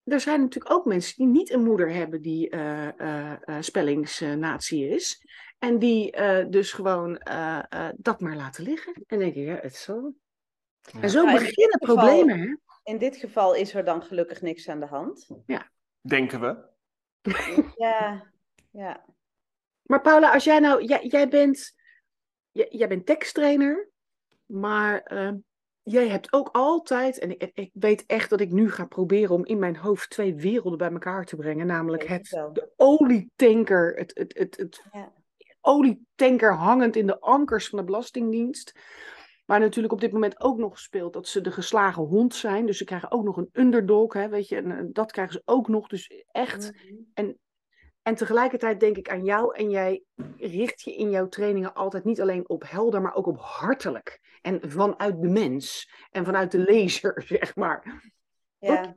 er 0.04 0.20
zijn 0.20 0.42
natuurlijk 0.42 0.74
ook 0.74 0.86
mensen 0.86 1.16
die 1.18 1.28
niet 1.28 1.52
een 1.52 1.64
moeder 1.64 1.94
hebben 1.94 2.22
die 2.22 2.50
eh, 2.50 3.58
spellingsnatie 3.60 4.88
is. 4.88 5.26
En 5.60 5.80
die 5.80 6.12
dus 6.50 6.72
gewoon 6.72 7.22
dat 7.96 8.20
maar 8.20 8.36
laten 8.36 8.64
liggen. 8.64 9.04
En 9.08 9.20
denk 9.20 9.36
ik, 9.36 9.46
ja, 9.46 9.56
het. 9.62 9.86
Ja. 9.88 11.02
En 11.02 11.10
zo 11.10 11.24
Nou, 11.24 11.38
in 11.38 11.44
beginnen 11.44 11.78
geval- 11.80 11.96
problemen, 11.96 12.40
hè? 12.40 12.56
In 12.84 12.98
dit 12.98 13.16
geval 13.16 13.54
is 13.56 13.74
er 13.74 13.86
dan 13.86 14.04
gelukkig 14.04 14.42
niks 14.42 14.70
aan 14.70 14.80
de 14.80 14.86
hand. 14.86 15.28
Denken 16.02 16.40
we. 16.42 16.72
Ja, 17.78 18.24
ja. 18.72 19.06
Maar 19.84 20.02
Paula, 20.02 20.34
als 20.34 20.44
jij 20.44 20.60
nou, 20.60 20.84
jij, 20.84 21.06
jij 21.06 21.28
bent, 21.28 21.74
jij, 22.52 22.68
jij 22.70 22.88
bent 22.88 23.06
teksttrainer, 23.06 23.90
maar 24.46 25.02
ehm, 25.02 25.38
jij 25.84 26.08
hebt 26.08 26.34
ook 26.34 26.50
altijd, 26.52 27.20
en 27.20 27.30
ik, 27.40 27.52
ik 27.54 27.72
weet 27.74 28.06
echt 28.06 28.30
dat 28.30 28.42
ik 28.42 28.52
nu 28.52 28.72
ga 28.72 28.86
proberen 28.86 29.36
om 29.36 29.46
in 29.46 29.60
mijn 29.60 29.76
hoofd 29.76 30.10
twee 30.10 30.36
werelden 30.36 30.78
bij 30.78 30.92
elkaar 30.92 31.26
te 31.26 31.36
brengen, 31.36 31.68
namelijk 31.68 32.08
het, 32.08 32.30
het 32.30 32.56
de 32.56 32.72
olietanker, 32.76 33.94
het, 33.96 34.12
het, 34.14 34.38
het, 34.38 34.58
het 34.58 34.84
Ja. 34.92 35.12
olietanker 35.62 36.54
hangend 36.54 36.96
in 36.96 37.08
de 37.08 37.20
ankers 37.20 37.70
van 37.70 37.80
de 37.80 37.86
Belastingdienst. 37.86 38.74
Waar 39.46 39.60
natuurlijk 39.60 39.94
op 39.94 40.02
dit 40.02 40.12
moment 40.12 40.42
ook 40.42 40.58
nog 40.58 40.80
speelt 40.80 41.14
dat 41.14 41.28
ze 41.28 41.42
de 41.42 41.52
geslagen 41.52 42.04
hond 42.04 42.36
zijn. 42.36 42.66
Dus 42.66 42.78
ze 42.78 42.84
krijgen 42.84 43.12
ook 43.12 43.24
nog 43.24 43.38
een 43.38 43.50
underdog, 43.52 44.14
hè, 44.14 44.30
weet 44.30 44.48
je. 44.48 44.56
En, 44.56 44.72
eh, 44.72 44.84
dat 44.88 45.12
krijgen 45.12 45.34
ze 45.34 45.42
ook 45.46 45.68
nog. 45.68 45.88
Dus 45.88 46.24
echt, 46.28 46.72
Mhm. 47.14 47.32
en 48.02 48.16
tegelijkertijd 48.16 48.80
denk 48.80 48.98
ik 48.98 49.10
aan 49.10 49.24
jou 49.24 49.56
en 49.56 49.70
jij 49.70 50.04
richt 50.38 50.82
je 50.82 50.96
in 50.96 51.10
jouw 51.10 51.28
trainingen 51.28 51.74
altijd 51.74 52.04
niet 52.04 52.22
alleen 52.22 52.50
op 52.50 52.64
helder, 52.68 53.02
maar 53.02 53.16
ook 53.16 53.28
op 53.28 53.38
hartelijk. 53.40 54.20
En 54.42 54.72
vanuit 54.72 55.22
de 55.22 55.28
mens 55.28 55.92
en 56.12 56.26
vanuit 56.26 56.52
de 56.52 56.58
lezer, 56.58 57.24
zeg 57.28 57.56
maar. 57.56 58.12
Ja, 58.58 58.96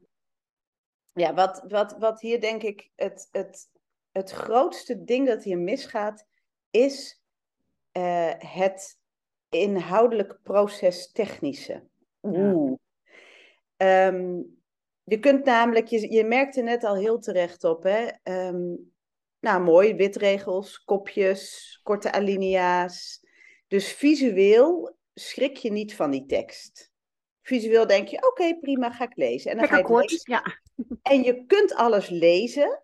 ja 1.12 1.35
wat, 1.35 1.64
wat, 1.68 1.97
wat 1.99 2.20
hier 2.20 2.40
denk 2.40 2.62
ik 2.62 2.90
het, 2.94 3.28
het, 3.30 3.68
het 4.11 4.30
grootste 4.30 5.04
ding 5.04 5.26
dat 5.26 5.42
hier 5.42 5.59
misgaat, 5.59 6.26
is 6.70 7.20
eh, 7.92 8.32
het 8.38 8.99
inhoudelijk 9.48 10.38
proces 10.42 11.12
technische. 11.12 11.82
Oeh. 12.22 12.72
Ehm, 13.76 14.42
je 15.04 15.18
kunt 15.18 15.44
namelijk, 15.44 15.86
je, 15.86 16.12
je 16.12 16.24
merkte 16.24 16.62
net 16.62 16.84
al 16.84 16.96
heel 16.96 17.18
terecht 17.18 17.64
op, 17.64 17.82
hè? 17.82 18.08
Ehm, 18.22 18.74
nou, 19.40 19.62
mooi, 19.62 19.94
witregels, 19.94 20.84
kopjes, 20.84 21.80
korte 21.82 22.12
alinea's. 22.12 23.24
Dus 23.68 23.92
visueel 23.92 24.96
schrik 25.14 25.56
je 25.56 25.72
niet 25.72 25.94
van 25.94 26.10
die 26.10 26.26
tekst. 26.26 26.92
Visueel 27.42 27.86
denk 27.86 28.08
je, 28.08 28.26
oké, 28.26 28.58
prima, 28.58 28.90
ga 28.90 29.04
ik 29.04 29.16
lezen. 29.16 29.50
En 29.50 29.56
dan 29.56 29.66
Lekker 29.68 29.96
ga 29.96 30.02
je 30.02 30.20
ja. 30.22 30.42
en 31.12 31.22
je 31.22 31.44
kunt 31.46 31.74
alles 31.74 32.08
lezen. 32.08 32.82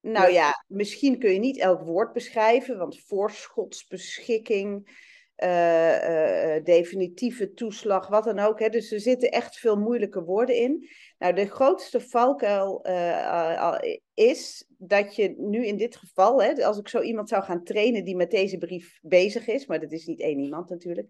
Nou 0.00 0.32
ja, 0.32 0.64
misschien 0.66 1.18
kun 1.18 1.32
je 1.32 1.38
niet 1.38 1.58
elk 1.58 1.80
woord 1.80 2.12
beschrijven, 2.12 2.78
want 2.78 3.00
voorschotsbeschikking, 3.00 4.98
eh, 5.40 6.54
eh, 6.54 6.64
definitieve 6.64 7.52
toeslag, 7.52 8.08
wat 8.08 8.24
dan 8.24 8.38
ook. 8.38 8.58
Hè. 8.58 8.68
Dus 8.68 8.92
er 8.92 9.00
zitten 9.00 9.30
echt 9.30 9.58
veel 9.58 9.76
moeilijke 9.76 10.22
woorden 10.22 10.56
in. 10.56 10.88
Nou, 11.18 11.34
de 11.34 11.46
grootste 11.46 12.00
valkuil 12.00 12.84
eh, 12.84 13.78
is 14.14 14.66
dat 14.68 15.16
je 15.16 15.34
nu 15.38 15.66
in 15.66 15.76
dit 15.76 15.96
geval, 15.96 16.42
hè, 16.42 16.64
als 16.64 16.78
ik 16.78 16.88
zo 16.88 17.00
iemand 17.00 17.28
zou 17.28 17.42
gaan 17.42 17.64
trainen 17.64 18.04
die 18.04 18.16
met 18.16 18.30
deze 18.30 18.58
brief 18.58 18.98
bezig 19.02 19.46
is, 19.46 19.66
maar 19.66 19.80
dat 19.80 19.92
is 19.92 20.06
niet 20.06 20.20
één 20.20 20.38
iemand 20.38 20.68
natuurlijk. 20.68 21.08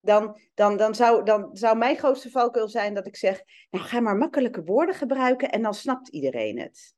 Dan, 0.00 0.40
dan, 0.54 0.76
dan, 0.76 0.94
zou, 0.94 1.24
dan 1.24 1.50
zou 1.52 1.76
mijn 1.76 1.96
grootste 1.96 2.30
valkuil 2.30 2.68
zijn 2.68 2.94
dat 2.94 3.06
ik 3.06 3.16
zeg, 3.16 3.42
nou 3.70 3.84
ga 3.84 4.00
maar 4.00 4.16
makkelijke 4.16 4.64
woorden 4.64 4.94
gebruiken 4.94 5.50
en 5.50 5.62
dan 5.62 5.74
snapt 5.74 6.08
iedereen 6.08 6.58
het. 6.58 6.94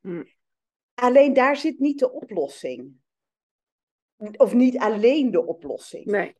Hmm. 0.00 0.28
Alleen 0.94 1.32
daar 1.32 1.56
zit 1.56 1.78
niet 1.78 1.98
de 1.98 2.12
oplossing. 2.12 2.96
Of 4.36 4.54
niet 4.54 4.78
alleen 4.78 5.30
de 5.30 5.46
oplossing. 5.46 6.04
Nee. 6.04 6.36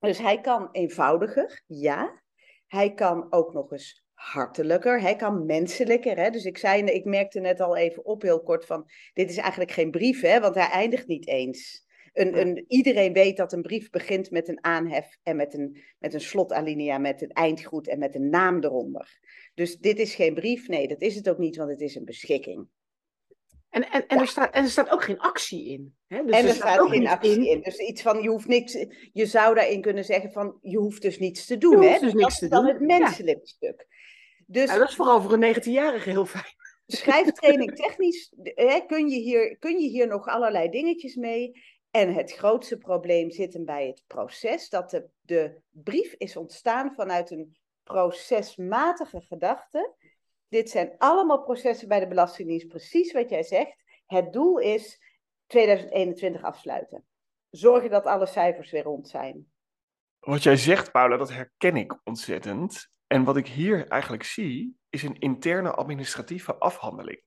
Dus 0.00 0.18
hij 0.18 0.40
kan 0.40 0.68
eenvoudiger, 0.72 1.62
ja. 1.66 2.22
Hij 2.66 2.94
kan 2.94 3.32
ook 3.32 3.52
nog 3.52 3.72
eens 3.72 4.04
hartelijker, 4.12 5.00
hij 5.00 5.16
kan 5.16 5.46
menselijker. 5.46 6.16
Hè? 6.16 6.30
Dus 6.30 6.44
ik, 6.44 6.58
zei, 6.58 6.84
ik 6.84 7.04
merkte 7.04 7.40
net 7.40 7.60
al 7.60 7.76
even 7.76 8.04
op 8.04 8.22
heel 8.22 8.42
kort 8.42 8.66
van, 8.66 8.90
dit 9.12 9.30
is 9.30 9.36
eigenlijk 9.36 9.70
geen 9.70 9.90
brief, 9.90 10.20
hè? 10.20 10.40
want 10.40 10.54
hij 10.54 10.68
eindigt 10.68 11.06
niet 11.06 11.26
eens. 11.26 11.88
Een, 12.12 12.40
een, 12.40 12.64
iedereen 12.68 13.12
weet 13.12 13.36
dat 13.36 13.52
een 13.52 13.62
brief 13.62 13.90
begint 13.90 14.30
met 14.30 14.48
een 14.48 14.64
aanhef 14.64 15.18
en 15.22 15.36
met 15.36 15.54
een, 15.54 15.82
met 15.98 16.14
een 16.14 16.20
slotalinea, 16.20 16.98
met 16.98 17.22
een 17.22 17.32
eindgroet 17.32 17.88
en 17.88 17.98
met 17.98 18.14
een 18.14 18.28
naam 18.28 18.64
eronder. 18.64 19.18
Dus 19.54 19.78
dit 19.78 19.98
is 19.98 20.14
geen 20.14 20.34
brief, 20.34 20.68
nee, 20.68 20.88
dat 20.88 21.00
is 21.00 21.14
het 21.14 21.28
ook 21.28 21.38
niet, 21.38 21.56
want 21.56 21.70
het 21.70 21.80
is 21.80 21.94
een 21.94 22.04
beschikking. 22.04 22.68
En, 23.70 23.90
en, 23.90 24.06
en, 24.06 24.18
er 24.18 24.26
staat, 24.26 24.54
en 24.54 24.62
er 24.64 24.70
staat 24.70 24.90
ook 24.90 25.02
geen 25.04 25.18
actie 25.18 25.68
in. 25.68 25.94
Hè? 26.06 26.24
Dus 26.24 26.36
en 26.36 26.42
er, 26.42 26.48
er 26.48 26.54
staat, 26.54 26.78
ook 26.78 26.88
geen 26.88 27.06
actie 27.08 27.50
in. 27.50 27.60
Dus 27.60 27.78
iets 27.78 28.02
van, 28.02 28.22
je 28.22 28.28
hoeft 28.28 28.46
niks, 28.46 28.72
je 29.12 29.26
zou 29.26 29.54
daarin 29.54 29.80
kunnen 29.80 30.04
zeggen 30.04 30.32
van, 30.32 30.58
je 30.62 30.76
hoeft 30.78 31.02
dus 31.02 31.18
niets 31.18 31.46
te 31.46 31.54
Je 31.54 31.60
doen. 31.60 31.74
hoeft 31.74 31.88
hè? 31.88 31.98
dus 31.98 32.12
dat 32.12 32.14
niks 32.20 32.32
is 32.32 32.38
te 32.38 32.48
dan 32.48 32.64
doen. 32.64 32.72
het 32.74 32.80
menselijke 32.80 33.46
stuk. 33.46 33.86
Dus 34.46 34.70
Ja, 34.70 34.78
dat 34.78 34.88
is 34.88 34.94
vooral 34.94 35.22
voor 35.22 35.32
een 35.32 35.54
19-jarige 35.54 36.10
heel 36.10 36.26
fijn. 36.26 36.54
schrijftraining 36.86 37.74
technisch 37.86 38.32
hè, 38.42 38.80
kun, 38.86 39.08
je 39.08 39.18
hier, 39.18 39.58
kun 39.58 39.78
je 39.80 39.88
hier 39.88 40.06
nog 40.06 40.26
allerlei 40.26 40.68
dingetjes 40.68 41.14
mee. 41.14 41.62
En 41.90 42.14
het 42.14 42.32
grootste 42.32 42.78
probleem 42.78 43.30
zit 43.30 43.52
hem 43.52 43.64
bij 43.64 43.86
het 43.86 44.02
proces. 44.06 44.68
Dat 44.68 44.90
de, 44.90 45.08
de 45.20 45.60
brief 45.70 46.14
is 46.18 46.36
ontstaan 46.36 46.92
vanuit 46.94 47.30
een 47.30 47.56
procesmatige 47.84 49.20
gedachte. 49.20 49.94
Dit 50.50 50.70
zijn 50.70 50.94
allemaal 50.98 51.42
processen 51.42 51.88
bij 51.88 52.00
de 52.00 52.08
Belastingdienst, 52.08 52.68
precies 52.68 53.12
wat 53.12 53.30
jij 53.30 53.42
zegt. 53.42 53.76
Het 54.06 54.32
doel 54.32 54.58
is 54.58 55.00
2021 55.46 56.42
afsluiten. 56.42 57.04
Zorgen 57.50 57.90
dat 57.90 58.04
alle 58.04 58.26
cijfers 58.26 58.70
weer 58.70 58.82
rond 58.82 59.08
zijn. 59.08 59.52
Wat 60.18 60.42
jij 60.42 60.56
zegt, 60.56 60.92
Paula, 60.92 61.16
dat 61.16 61.30
herken 61.30 61.76
ik 61.76 62.00
ontzettend. 62.04 62.90
En 63.06 63.24
wat 63.24 63.36
ik 63.36 63.46
hier 63.46 63.88
eigenlijk 63.88 64.22
zie, 64.22 64.76
is 64.88 65.02
een 65.02 65.18
interne 65.18 65.70
administratieve 65.70 66.54
afhandeling. 66.54 67.22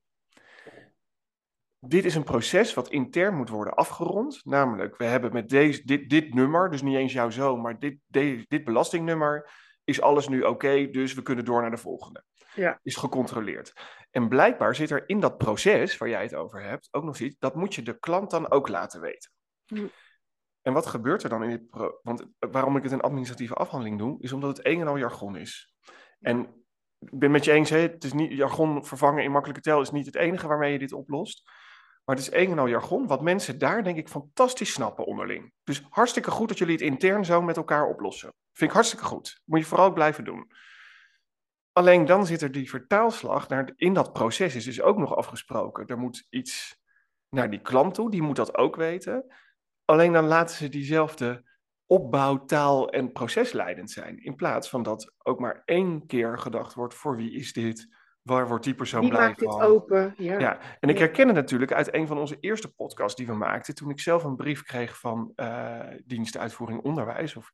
Dit 1.78 2.04
is 2.04 2.14
een 2.14 2.24
proces 2.24 2.74
wat 2.74 2.88
intern 2.88 3.36
moet 3.36 3.48
worden 3.48 3.74
afgerond. 3.74 4.44
Namelijk, 4.44 4.96
we 4.96 5.04
hebben 5.04 5.32
met 5.32 5.48
deze, 5.48 5.84
dit, 5.84 6.10
dit 6.10 6.34
nummer, 6.34 6.70
dus 6.70 6.82
niet 6.82 6.96
eens 6.96 7.12
jouw 7.12 7.30
zoon, 7.30 7.60
maar 7.60 7.78
dit, 7.78 7.98
dit, 8.06 8.48
dit 8.48 8.64
belastingnummer, 8.64 9.50
is 9.84 10.00
alles 10.00 10.28
nu 10.28 10.42
oké, 10.42 10.88
dus 10.90 11.14
we 11.14 11.22
kunnen 11.22 11.44
door 11.44 11.60
naar 11.60 11.70
de 11.70 11.76
volgende. 11.76 12.24
Ja. 12.54 12.80
Is 12.82 12.96
gecontroleerd. 12.96 13.72
En 14.10 14.28
blijkbaar 14.28 14.74
zit 14.74 14.90
er 14.90 15.08
in 15.08 15.20
dat 15.20 15.38
proces 15.38 15.98
waar 15.98 16.08
jij 16.08 16.22
het 16.22 16.34
over 16.34 16.62
hebt 16.62 16.88
ook 16.90 17.04
nog 17.04 17.18
iets, 17.18 17.36
dat 17.38 17.54
moet 17.54 17.74
je 17.74 17.82
de 17.82 17.98
klant 17.98 18.30
dan 18.30 18.50
ook 18.50 18.68
laten 18.68 19.00
weten. 19.00 19.30
Hm. 19.66 19.86
En 20.62 20.72
wat 20.72 20.86
gebeurt 20.86 21.22
er 21.22 21.28
dan 21.28 21.42
in 21.42 21.50
dit 21.50 21.68
pro 21.70 21.98
Want 22.02 22.26
waarom 22.38 22.76
ik 22.76 22.82
het 22.82 22.92
een 22.92 23.00
administratieve 23.00 23.54
afhandeling 23.54 23.98
doe, 23.98 24.16
is 24.20 24.32
omdat 24.32 24.56
het 24.56 24.66
een 24.66 24.80
en 24.80 24.86
al 24.86 24.98
jargon 24.98 25.36
is. 25.36 25.74
En 26.20 26.64
ik 26.98 27.18
ben 27.18 27.30
met 27.30 27.44
je 27.44 27.52
eens, 27.52 27.70
hè, 27.70 27.78
het 27.78 28.04
is 28.04 28.12
niet, 28.12 28.32
jargon 28.32 28.84
vervangen 28.84 29.24
in 29.24 29.30
makkelijke 29.30 29.62
tel 29.62 29.80
is 29.80 29.90
niet 29.90 30.06
het 30.06 30.14
enige 30.14 30.46
waarmee 30.46 30.72
je 30.72 30.78
dit 30.78 30.92
oplost. 30.92 31.50
Maar 32.04 32.16
het 32.16 32.24
is 32.24 32.32
een 32.32 32.50
en 32.50 32.58
al 32.58 32.68
jargon, 32.68 33.06
wat 33.06 33.22
mensen 33.22 33.58
daar 33.58 33.82
denk 33.82 33.96
ik 33.96 34.08
fantastisch 34.08 34.72
snappen 34.72 35.04
onderling. 35.04 35.52
Dus 35.62 35.86
hartstikke 35.90 36.30
goed 36.30 36.48
dat 36.48 36.58
jullie 36.58 36.74
het 36.74 36.82
intern 36.82 37.24
zo 37.24 37.42
met 37.42 37.56
elkaar 37.56 37.86
oplossen. 37.86 38.32
Vind 38.52 38.70
ik 38.70 38.76
hartstikke 38.76 39.04
goed. 39.04 39.40
Moet 39.44 39.58
je 39.58 39.64
vooral 39.64 39.86
ook 39.86 39.94
blijven 39.94 40.24
doen. 40.24 40.50
Alleen 41.72 42.04
dan 42.04 42.26
zit 42.26 42.42
er 42.42 42.52
die 42.52 42.70
vertaalslag 42.70 43.48
naar, 43.48 43.72
in 43.76 43.94
dat 43.94 44.12
proces 44.12 44.54
is 44.54 44.64
dus 44.64 44.80
ook 44.80 44.98
nog 44.98 45.16
afgesproken. 45.16 45.86
Er 45.86 45.98
moet 45.98 46.26
iets 46.30 46.76
naar 47.28 47.50
die 47.50 47.60
klant 47.60 47.94
toe, 47.94 48.10
die 48.10 48.22
moet 48.22 48.36
dat 48.36 48.56
ook 48.56 48.76
weten. 48.76 49.34
Alleen 49.84 50.12
dan 50.12 50.26
laten 50.26 50.56
ze 50.56 50.68
diezelfde 50.68 51.44
opbouw, 51.86 52.44
taal 52.44 52.90
en 52.90 53.12
procesleidend 53.12 53.90
zijn. 53.90 54.24
In 54.24 54.34
plaats 54.34 54.68
van 54.68 54.82
dat 54.82 55.12
ook 55.18 55.38
maar 55.38 55.62
één 55.64 56.06
keer 56.06 56.38
gedacht 56.38 56.74
wordt: 56.74 56.94
voor 56.94 57.16
wie 57.16 57.32
is 57.32 57.52
dit? 57.52 57.88
Waar 58.24 58.48
wordt 58.48 58.64
die 58.64 58.74
persoon 58.74 59.08
blij 59.08 59.20
maakt 59.26 59.38
dit 59.38 59.48
van? 59.52 59.60
open? 59.60 60.14
Ja. 60.16 60.38
Ja, 60.38 60.58
en 60.80 60.88
ik 60.88 60.98
herken 60.98 61.26
het 61.26 61.36
natuurlijk 61.36 61.72
uit 61.72 61.94
een 61.94 62.06
van 62.06 62.18
onze 62.18 62.36
eerste 62.40 62.74
podcasts 62.74 63.16
die 63.16 63.26
we 63.26 63.34
maakten. 63.34 63.74
Toen 63.74 63.90
ik 63.90 64.00
zelf 64.00 64.24
een 64.24 64.36
brief 64.36 64.62
kreeg 64.62 64.98
van 64.98 65.32
eh 65.34 65.80
dienst 66.04 66.36
uitvoering 66.36 66.82
onderwijs. 66.82 67.36
Of, 67.36 67.50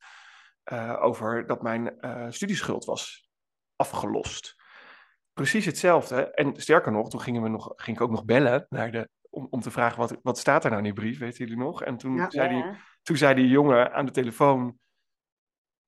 eh, 0.63 0.97
over 1.01 1.47
dat 1.47 1.63
mijn 1.63 2.01
eh, 2.01 2.27
studieschuld 2.29 2.85
was 2.85 3.31
afgelost. 3.77 4.55
Precies 5.33 5.65
hetzelfde. 5.67 6.31
En 6.31 6.57
sterker 6.57 6.93
nog, 6.93 7.11
toen 7.11 7.21
gingen 7.21 7.43
we 7.43 7.49
nog, 7.49 7.73
ging 7.77 7.97
ik 7.97 8.03
ook 8.03 8.11
nog 8.11 8.25
bellen 8.25 8.67
naar 8.69 8.91
de, 8.91 9.09
om, 9.31 9.47
om 9.51 9.61
te 9.61 9.71
vragen 9.71 9.99
wat, 9.99 10.19
wat 10.23 10.39
staat 10.39 10.65
er 10.65 10.71
nou 10.71 10.83
in 10.87 10.95
die 10.95 11.03
brief, 11.03 11.19
weten 11.19 11.39
jullie 11.45 11.63
nog? 11.65 11.83
En 11.83 11.97
toen, 11.97 12.15
Ja. 12.17 12.31
zei, 12.31 12.49
die, 12.49 12.65
toen 13.03 13.17
zei 13.17 13.35
die 13.35 13.49
jongen 13.49 13.93
aan 13.93 14.07
de 14.07 14.13
telefoon, 14.13 14.79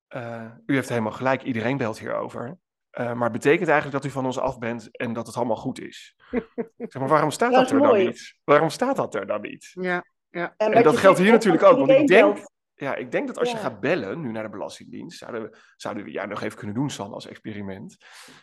eh, 0.07 0.51
u 0.65 0.73
heeft 0.75 0.89
helemaal 0.89 1.11
gelijk, 1.11 1.43
iedereen 1.43 1.77
belt 1.77 1.99
hierover. 1.99 2.57
Eh, 2.93 3.13
maar 3.13 3.29
het 3.29 3.41
betekent 3.41 3.69
eigenlijk 3.69 4.01
dat 4.01 4.11
u 4.11 4.13
van 4.13 4.25
ons 4.25 4.39
af 4.39 4.59
bent 4.59 4.97
en 4.97 5.13
dat 5.13 5.27
het 5.27 5.35
allemaal 5.35 5.55
goed 5.55 5.81
is. 5.81 6.15
Zeg 6.77 6.99
maar 6.99 7.07
waarom 7.07 7.31
staat 7.31 7.51
Dat 7.51 7.71
er 7.71 7.81
dan 7.81 7.97
niet? 7.97 8.35
Waarom 8.43 8.69
staat 8.69 8.95
dat 8.95 9.15
er 9.15 9.25
dan 9.25 9.41
niet? 9.41 9.71
Ja, 9.73 10.05
ja. 10.29 10.53
En, 10.57 10.83
dat 10.83 10.97
geldt 10.97 11.19
hier 11.19 11.31
natuurlijk 11.31 11.63
ook. 11.63 11.77
Want 11.77 11.89
ik 11.89 12.07
denk, 12.07 12.33
belt, 12.33 12.51
ja, 12.75 12.95
ik 12.95 13.11
denk 13.11 13.27
dat 13.27 13.37
als 13.37 13.49
je 13.49 13.55
Ja. 13.55 13.61
gaat 13.61 13.79
bellen 13.79 14.21
nu 14.21 14.31
naar 14.31 14.43
de 14.43 14.49
Belastingdienst, 14.49 15.17
zouden 15.17 15.41
we, 15.41 15.57
zouden 15.75 16.03
we 16.03 16.11
ja, 16.11 16.25
nog 16.25 16.41
even 16.41 16.57
kunnen 16.57 16.75
doen, 16.75 16.89
San, 16.89 17.13
als 17.13 17.27
experiment. 17.27 17.97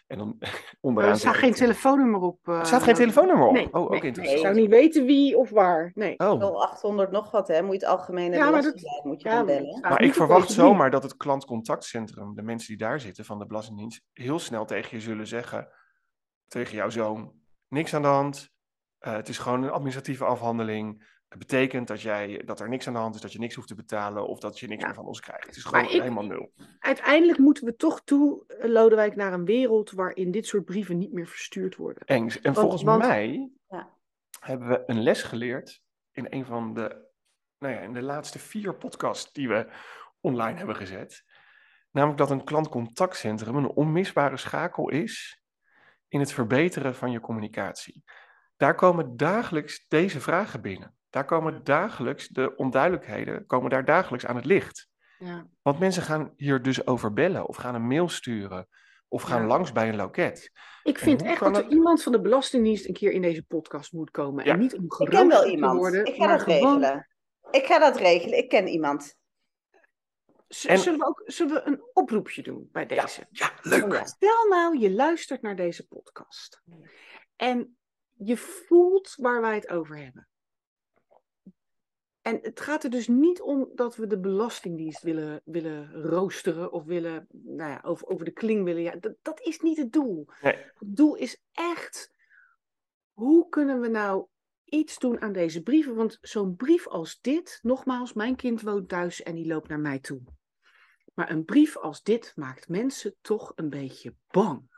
En 0.07 0.19
dan 0.19 0.39
onderaan 0.81 1.11
Er 1.13 1.19
staat 1.19 1.35
geen 1.35 1.53
telefoonnummer 1.53 2.21
op. 2.21 2.39
eh, 2.49 2.59
Er 2.59 2.67
staat 2.67 2.83
geen 2.83 2.95
telefoonnummer 2.95 3.47
op. 3.47 3.53
Nee, 3.53 3.73
oh, 3.73 3.81
ook 3.83 3.91
nee, 3.91 4.01
interessant. 4.01 4.39
Ik 4.39 4.45
zou 4.45 4.55
niet 4.61 4.71
weten 4.71 5.05
wie 5.07 5.37
of 5.37 5.51
waar. 5.51 5.91
Nee. 5.95 6.19
Oh. 6.19 6.41
0800 6.41 7.11
nog 7.11 7.31
wat, 7.31 7.49
hè? 7.49 7.63
Moet 7.63 7.81
je 7.81 7.87
het 7.87 7.89
algemene 7.99 8.37
Ja, 8.37 8.43
maar 8.43 8.53
dat- 8.53 8.61
belastinglijn 8.63 9.09
moet 9.09 9.23
je 9.23 9.29
Ja, 9.29 9.89
maar 9.89 10.03
ik 10.03 10.15
verwacht 10.15 10.51
zomaar 10.51 10.91
dat 10.91 11.03
het 11.03 11.17
klantcontactcentrum, 11.17 12.35
de 12.35 12.43
mensen 12.43 12.69
die 12.69 12.87
daar 12.87 13.01
zitten 13.01 13.25
van 13.25 13.39
de 13.39 13.47
Belastingdienst, 13.47 14.03
heel 14.13 14.39
snel 14.39 14.65
tegen 14.65 14.97
je 14.97 15.03
zullen 15.03 15.27
zeggen, 15.27 15.69
tegen 16.49 16.75
jouw 16.77 16.91
zoon, 16.91 17.33
niks 17.69 17.95
aan 17.95 18.03
de 18.03 18.09
hand. 18.09 18.49
eh, 18.99 19.13
het 19.13 19.29
is 19.29 19.39
gewoon 19.39 19.63
een 19.63 19.71
administratieve 19.71 20.25
afhandeling. 20.25 21.19
Het 21.31 21.39
betekent 21.39 21.89
dat, 21.89 22.01
jij, 22.03 22.43
dat 22.45 22.61
er 22.61 22.69
niks 22.69 22.87
aan 22.87 22.93
de 22.93 22.99
hand 22.99 23.15
is, 23.15 23.21
dat 23.21 23.33
je 23.33 23.39
niks 23.39 23.55
hoeft 23.55 23.69
te 23.69 23.75
betalen 23.75 24.27
of 24.27 24.39
dat 24.41 24.59
je 24.59 24.67
niks 24.67 24.81
Ja. 24.81 24.87
meer 24.87 24.97
van 24.97 25.07
ons 25.07 25.21
krijgt. 25.21 25.47
Het 25.47 25.57
is 25.57 25.65
gewoon 25.65 25.85
ik- 25.85 25.91
helemaal 25.91 26.25
nul. 26.27 26.53
Uiteindelijk 26.79 27.39
moeten 27.39 27.65
we 27.65 27.77
toch 27.77 28.03
toe, 28.05 28.45
eh, 28.47 28.69
Lodewijk, 28.71 29.17
naar 29.17 29.33
een 29.33 29.45
wereld 29.45 29.91
waarin 29.91 30.31
dit 30.31 30.47
soort 30.47 30.65
brieven 30.65 30.99
niet 30.99 31.13
meer 31.13 31.27
verstuurd 31.27 31.77
worden. 31.77 32.03
Eens. 32.07 32.37
En 32.37 32.43
Want- 32.43 32.59
volgens 32.59 32.83
want- 32.83 33.03
mij 33.03 33.51
Ja. 33.69 33.97
hebben 34.41 34.69
we 34.69 34.83
een 34.87 35.03
les 35.03 35.23
geleerd 35.23 35.83
in 36.13 36.27
een 36.31 36.45
van 36.45 36.75
de, 36.75 37.09
nou 37.59 37.75
ja, 37.75 37.81
in 37.81 37.93
de 37.93 38.03
laatste 38.03 38.39
vier 38.39 38.75
podcasts 38.75 39.33
die 39.33 39.49
we 39.49 39.73
online 40.21 40.59
hebben 40.59 40.77
gezet. 40.77 41.25
Namelijk 41.91 42.19
dat 42.19 42.31
een 42.31 42.45
klantcontactcentrum 42.45 43.57
een 43.57 43.69
onmisbare 43.71 44.37
schakel 44.37 44.89
is 44.89 45.43
in 46.09 46.21
het 46.21 46.33
verbeteren 46.33 46.95
van 46.95 47.11
je 47.11 47.21
communicatie. 47.21 48.05
Daar 48.57 48.75
komen 48.75 49.17
dagelijks 49.17 49.89
deze 49.89 50.21
vragen 50.21 50.61
binnen. 50.61 50.95
Daar 51.11 51.25
komen 51.25 51.65
dagelijks 51.65 52.29
de 52.29 52.57
onduidelijkheden, 52.57 53.47
komen 53.47 53.71
daar 53.71 53.85
dagelijks 53.85 54.27
aan 54.27 54.37
het 54.37 54.45
licht. 54.45 54.89
Ja. 55.19 55.47
Want 55.63 55.79
mensen 55.79 56.03
gaan 56.03 56.33
hier 56.37 56.63
dus 56.63 56.87
over 56.87 57.13
bellen 57.13 57.47
of 57.49 57.57
gaan 57.57 57.75
een 57.75 57.87
mail 57.87 58.09
sturen 58.09 58.69
of 59.09 59.23
gaan 59.23 59.41
Ja. 59.41 59.47
langs 59.47 59.73
bij 59.73 59.89
een 59.89 59.97
loket. 59.97 60.51
Ik 60.83 60.99
vind 60.99 61.23
echt 61.23 61.41
dat 61.41 61.57
er 61.57 61.63
het- 61.63 61.73
iemand 61.73 62.03
van 62.03 62.13
de 62.13 62.21
Belastingdienst 62.21 62.87
een 62.89 62.95
keer 62.95 63.13
in 63.13 63.23
deze 63.23 63.43
podcast 63.47 63.93
moet 63.93 64.11
komen. 64.11 64.45
Ja. 64.45 64.53
En 64.53 64.59
niet 64.59 64.75
om 64.77 64.85
Ik 64.85 65.09
ken 65.09 65.29
wel 65.29 65.43
te 65.43 65.51
iemand. 65.51 65.79
worden, 65.79 66.05
ik 66.05 66.15
ga 66.15 66.27
dat 66.27 66.43
gewoon... 66.43 66.79
regelen. 66.81 67.09
Ik 67.51 67.65
ga 67.67 67.79
dat 67.79 67.97
regelen. 67.97 68.39
Ik 68.39 68.49
ken 68.49 68.67
iemand. 68.69 69.19
Z- 70.49 70.65
En- 70.65 70.79
Zullen, 70.79 70.99
we 70.99 71.07
ook, 71.07 71.23
zullen 71.27 71.55
we 71.55 71.63
een 71.71 71.83
oproepje 71.93 72.43
doen 72.43 72.69
bij 72.73 72.87
deze? 72.87 73.27
Ja, 73.31 73.51
leuk. 73.63 73.85
Oh. 73.93 74.05
Stel 74.05 74.49
nou, 74.49 74.79
je 74.79 74.91
luistert 74.93 75.43
naar 75.43 75.57
deze 75.57 75.87
podcast. 75.87 76.63
En 77.37 77.77
je 78.17 78.37
voelt 78.37 79.15
waar 79.17 79.41
wij 79.41 79.55
het 79.55 79.69
over 79.71 79.97
hebben. 79.99 80.29
En 82.23 82.39
het 82.43 82.61
gaat 82.61 82.85
er 82.85 82.91
dus 82.91 83.09
niet 83.09 83.41
om 83.41 83.71
dat 83.75 83.97
we 83.97 84.07
de 84.07 84.21
Belastingdienst 84.21 85.03
willen, 85.03 85.41
willen 85.45 85.93
roosteren 85.93 86.73
of 86.73 86.85
willen, 86.85 87.27
nou 87.31 87.71
ja, 87.71 87.81
over, 87.83 88.07
over 88.07 88.25
de 88.25 88.31
kling 88.31 88.65
willen. 88.65 88.83
Ja, 88.83 88.97
dat, 88.97 89.15
dat 89.23 89.41
is 89.41 89.61
niet 89.61 89.77
het 89.77 89.93
doel. 89.93 90.29
Nee. 90.43 90.55
Het 90.55 90.97
doel 90.97 91.15
is 91.15 91.43
echt, 91.53 92.15
hoe 93.13 93.49
kunnen 93.49 93.81
we 93.81 93.89
nou 93.89 94.27
iets 94.65 94.99
doen 94.99 95.21
aan 95.21 95.33
deze 95.33 95.63
brieven? 95.63 95.95
Want 95.95 96.19
zo'n 96.21 96.57
brief 96.57 96.89
als 96.89 97.21
dit, 97.21 97.59
nogmaals, 97.63 98.13
mijn 98.13 98.37
kind 98.37 98.63
woont 98.63 98.89
thuis 98.89 99.23
en 99.23 99.35
die 99.35 99.47
loopt 99.47 99.69
naar 99.69 99.81
mij 99.81 99.99
toe. 99.99 100.23
Maar 101.15 101.31
een 101.31 101.45
brief 101.45 101.77
als 101.77 102.03
dit 102.03 102.33
maakt 102.37 102.69
mensen 102.69 103.17
toch 103.21 103.53
een 103.55 103.71
beetje 103.71 104.15
bang. 104.31 104.70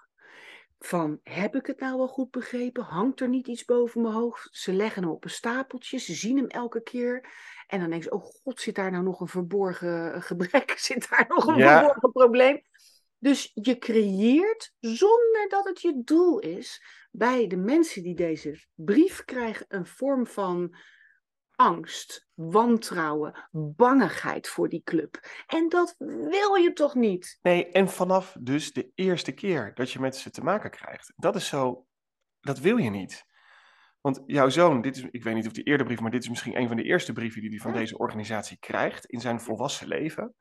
Van, 0.84 1.20
heb 1.22 1.54
ik 1.54 1.66
het 1.66 1.80
nou 1.80 1.96
wel 1.96 2.08
goed 2.08 2.30
begrepen? 2.30 2.82
Hangt 2.82 3.20
er 3.20 3.28
niet 3.28 3.46
iets 3.46 3.64
boven 3.64 4.02
mijn 4.02 4.14
hoofd? 4.14 4.48
Ze 4.50 4.72
leggen 4.72 5.02
hem 5.02 5.12
op 5.12 5.24
een 5.24 5.30
stapeltje, 5.30 5.98
ze 5.98 6.14
zien 6.14 6.36
hem 6.36 6.46
elke 6.46 6.82
keer. 6.82 7.28
En 7.66 7.80
dan 7.80 7.90
denken 7.90 8.08
ze, 8.08 8.14
oh 8.14 8.22
god, 8.22 8.60
zit 8.60 8.74
daar 8.74 8.90
nou 8.90 9.04
nog 9.04 9.20
een 9.20 9.28
verborgen 9.28 10.22
gebrek? 10.22 10.74
Zit 10.78 11.10
daar 11.10 11.24
nog 11.28 11.46
een 11.46 11.56
Ja. 11.56 11.78
verborgen 11.78 12.10
probleem? 12.10 12.62
Dus 13.18 13.50
je 13.54 13.78
creëert, 13.78 14.74
zonder 14.80 15.46
dat 15.48 15.64
het 15.64 15.80
je 15.80 16.00
doel 16.04 16.38
is, 16.38 16.82
bij 17.10 17.46
de 17.46 17.56
mensen 17.56 18.02
die 18.02 18.14
deze 18.14 18.64
brief 18.74 19.24
krijgen, 19.24 19.66
een 19.68 19.86
vorm 19.86 20.26
van 20.26 20.76
angst, 21.56 22.28
wantrouwen, 22.34 23.48
bangigheid 23.50 24.48
voor 24.48 24.68
die 24.68 24.82
club. 24.82 25.20
En 25.46 25.68
dat 25.68 25.94
wil 25.98 26.54
je 26.54 26.70
toch 26.74 26.94
niet? 26.94 27.38
Nee, 27.42 27.70
en 27.70 27.88
vanaf 27.88 28.36
dus 28.40 28.72
de 28.72 28.90
eerste 28.94 29.32
keer 29.32 29.74
dat 29.74 29.90
je 29.90 30.00
met 30.00 30.16
ze 30.16 30.30
te 30.30 30.42
maken 30.42 30.70
krijgt. 30.70 31.12
Dat 31.16 31.36
is 31.36 31.46
zo, 31.46 31.86
dat 32.40 32.58
wil 32.58 32.76
je 32.76 32.90
niet. 32.90 33.24
Want 34.00 34.22
jouw 34.26 34.48
zoon, 34.48 34.80
dit 34.80 34.96
is, 34.96 35.02
ik 35.10 35.22
weet 35.22 35.34
niet 35.34 35.46
of 35.46 35.52
die 35.52 35.64
eerder 35.64 35.86
brief, 35.86 36.00
maar 36.00 36.10
dit 36.10 36.22
is 36.22 36.28
misschien 36.28 36.56
een 36.56 36.68
van 36.68 36.76
de 36.76 36.82
eerste 36.82 37.12
brieven 37.12 37.40
die 37.40 37.50
hij 37.50 37.58
van 37.58 37.72
deze 37.72 37.98
organisatie 37.98 38.58
krijgt 38.58 39.06
in 39.06 39.20
zijn 39.20 39.40
volwassen 39.40 39.88
leven. 39.88 40.34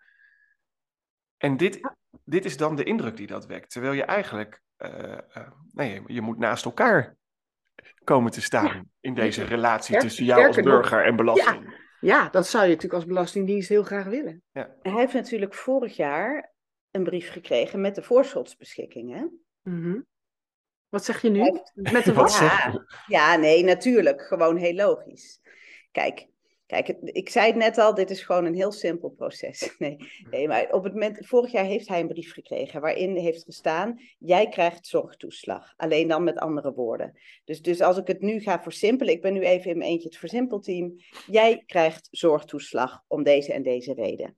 En 1.37 1.57
dit, 1.57 1.79
dit 2.23 2.45
is 2.45 2.57
dan 2.57 2.75
de 2.75 2.83
indruk 2.83 3.17
die 3.17 3.27
dat 3.27 3.45
wekt. 3.45 3.71
Terwijl 3.71 3.93
je 3.93 4.03
eigenlijk, 4.03 4.61
uh, 4.77 5.17
uh, 5.37 5.51
nee, 5.71 6.03
je 6.05 6.21
moet 6.21 6.37
naast 6.37 6.65
elkaar 6.65 7.17
komen 8.11 8.31
te 8.31 8.41
staan 8.41 8.91
in 8.99 9.13
deze 9.13 9.43
relatie 9.43 9.97
tussen 9.97 10.25
jou 10.25 10.47
als 10.47 10.55
burger 10.55 11.05
en 11.05 11.15
belasting. 11.15 11.63
Ja. 11.63 11.77
ja, 11.99 12.29
dat 12.29 12.47
zou 12.47 12.63
je 12.63 12.69
natuurlijk 12.69 12.95
als 12.95 13.05
Belastingdienst 13.05 13.69
heel 13.69 13.83
graag 13.83 14.05
willen. 14.05 14.43
Ja. 14.51 14.75
Hij 14.81 14.91
heeft 14.91 15.13
natuurlijk 15.13 15.53
vorig 15.53 15.95
jaar 15.95 16.53
een 16.91 17.03
brief 17.03 17.31
gekregen 17.31 17.81
met 17.81 17.95
de 17.95 18.03
voorschotsbeschikkingen. 18.03 19.41
Mm 19.61 19.83
-hmm. 19.83 20.05
Wat 20.89 21.05
zeg 21.05 21.21
je 21.21 21.29
nu? 21.29 21.59
Met 21.73 22.03
de 22.03 22.13
wat? 22.13 22.37
Ja, 22.39 22.85
ja, 23.07 23.35
nee, 23.35 23.63
natuurlijk. 23.63 24.21
Gewoon 24.21 24.55
heel 24.55 24.73
logisch. 24.73 25.39
Kijk, 25.91 26.27
Kijk, 26.71 26.87
ik 27.03 27.29
zei 27.29 27.47
het 27.47 27.55
net 27.55 27.77
al, 27.77 27.93
dit 27.93 28.09
is 28.09 28.23
gewoon 28.23 28.45
een 28.45 28.55
heel 28.55 28.71
simpel 28.71 29.09
proces. 29.09 29.59
Nee, 29.77 29.97
nee, 30.29 30.47
maar 30.47 30.71
op 30.71 30.83
het 30.83 30.93
moment, 30.93 31.27
vorig 31.27 31.51
jaar 31.51 31.65
heeft 31.65 31.87
hij 31.87 31.99
een 31.99 32.07
brief 32.07 32.33
gekregen 32.33 32.81
waarin 32.81 33.15
heeft 33.15 33.43
gestaan, 33.43 33.99
jij 34.17 34.47
krijgt 34.47 34.87
zorgtoeslag. 34.87 35.73
Alleen 35.77 36.07
dan 36.07 36.23
met 36.23 36.37
andere 36.37 36.73
woorden. 36.73 37.19
Dus, 37.43 37.61
dus 37.61 37.81
als 37.81 37.97
ik 37.97 38.07
het 38.07 38.21
nu 38.21 38.39
ga 38.39 38.61
versimpelen, 38.61 39.13
ik 39.13 39.21
ben 39.21 39.33
nu 39.33 39.41
even 39.41 39.71
in 39.71 39.77
mijn 39.77 39.89
eentje 39.89 40.07
het 40.07 40.17
versimpelteam. 40.17 40.95
Jij 41.27 41.63
krijgt 41.65 42.07
zorgtoeslag 42.11 43.03
om 43.07 43.23
deze 43.23 43.53
en 43.53 43.63
deze 43.63 43.93
reden. 43.93 44.37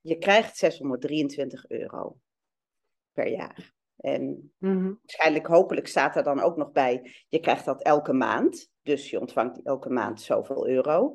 Je 0.00 0.18
krijgt 0.18 0.56
623 0.56 1.68
euro 1.68 2.16
per 3.12 3.28
jaar. 3.28 3.72
En 3.96 4.52
mm-hmm. 4.58 4.98
waarschijnlijk, 5.02 5.46
hopelijk 5.46 5.86
staat 5.86 6.16
er 6.16 6.22
dan 6.22 6.40
ook 6.40 6.56
nog 6.56 6.72
bij, 6.72 7.14
je 7.28 7.40
krijgt 7.40 7.64
dat 7.64 7.82
elke 7.82 8.12
maand. 8.12 8.70
Dus 8.82 9.10
je 9.10 9.20
ontvangt 9.20 9.62
elke 9.62 9.90
maand 9.90 10.20
zoveel 10.20 10.68
euro. 10.68 11.14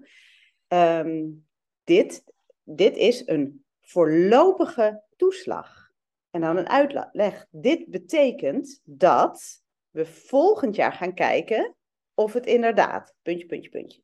Um, 0.74 1.48
dit, 1.84 2.24
dit 2.64 2.98
is 2.98 3.28
een 3.28 3.64
voorlopige 3.82 5.04
toeslag. 5.16 5.88
En 6.32 6.42
dan 6.42 6.58
een 6.58 6.70
uitleg. 6.70 7.46
Dit 7.52 7.88
betekent 7.88 8.82
dat 8.84 9.62
we 9.90 10.06
volgend 10.06 10.76
jaar 10.76 10.94
gaan 10.94 11.14
kijken 11.14 11.76
of 12.14 12.34
het 12.34 12.46
inderdaad, 12.46 13.16
puntje, 13.22 13.46
puntje, 13.46 13.70
puntje. 13.70 14.02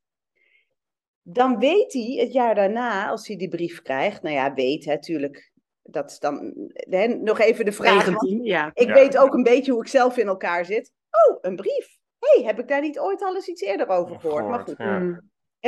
Dan 1.22 1.58
weet 1.58 1.92
hij 1.92 2.16
het 2.18 2.32
jaar 2.32 2.54
daarna, 2.54 3.08
als 3.08 3.26
hij 3.26 3.36
die 3.36 3.48
brief 3.48 3.82
krijgt, 3.82 4.22
nou 4.22 4.34
ja, 4.34 4.54
weet 4.54 4.84
natuurlijk, 4.84 5.52
dat 5.82 6.10
is 6.10 6.18
dan 6.18 6.52
hè, 6.72 7.06
nog 7.06 7.38
even 7.40 7.64
de 7.64 7.72
vraag. 7.72 8.06
19, 8.06 8.44
ja. 8.44 8.70
Ik 8.74 8.88
Ja. 8.88 8.94
weet 8.94 9.18
ook 9.18 9.34
een 9.34 9.42
beetje 9.42 9.72
hoe 9.72 9.80
ik 9.80 9.88
zelf 9.88 10.16
in 10.16 10.26
elkaar 10.26 10.64
zit. 10.64 10.92
Oh, 11.10 11.38
een 11.40 11.56
brief. 11.56 11.98
hey, 12.18 12.44
heb 12.44 12.58
ik 12.58 12.68
daar 12.68 12.80
niet 12.80 12.98
ooit 12.98 13.22
al 13.22 13.34
eens 13.34 13.48
iets 13.48 13.62
eerder 13.62 13.88
over 13.88 14.20
gehoord? 14.20 14.48
Maar 14.48 14.58
goed, 14.58 14.78
ja. 14.78 15.20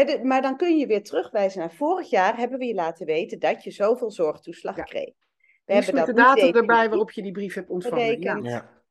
De- 0.06 0.20
maar 0.22 0.42
dan 0.42 0.56
kun 0.56 0.78
je 0.78 0.86
weer 0.86 1.02
terugwijzen 1.02 1.60
naar 1.60 1.72
vorig 1.72 2.10
jaar 2.10 2.36
hebben 2.36 2.58
we 2.58 2.64
je 2.64 2.74
laten 2.74 3.06
weten 3.06 3.38
dat 3.38 3.64
je 3.64 3.70
zoveel 3.70 4.10
zorgtoeslag 4.10 4.76
Ja. 4.76 4.82
kreeg. 4.82 5.12
We 5.64 5.74
hebben 5.74 5.94
met 5.94 6.06
de 6.06 6.12
dat 6.12 6.34
niet 6.34 6.42
datum 6.44 6.60
erbij 6.60 6.88
waarop 6.88 7.10
je 7.10 7.22
die 7.22 7.32
brief 7.32 7.54
hebt 7.54 7.70
ontvangen. 7.70 8.20
Ja. 8.20 8.36
Ja. 8.42 8.82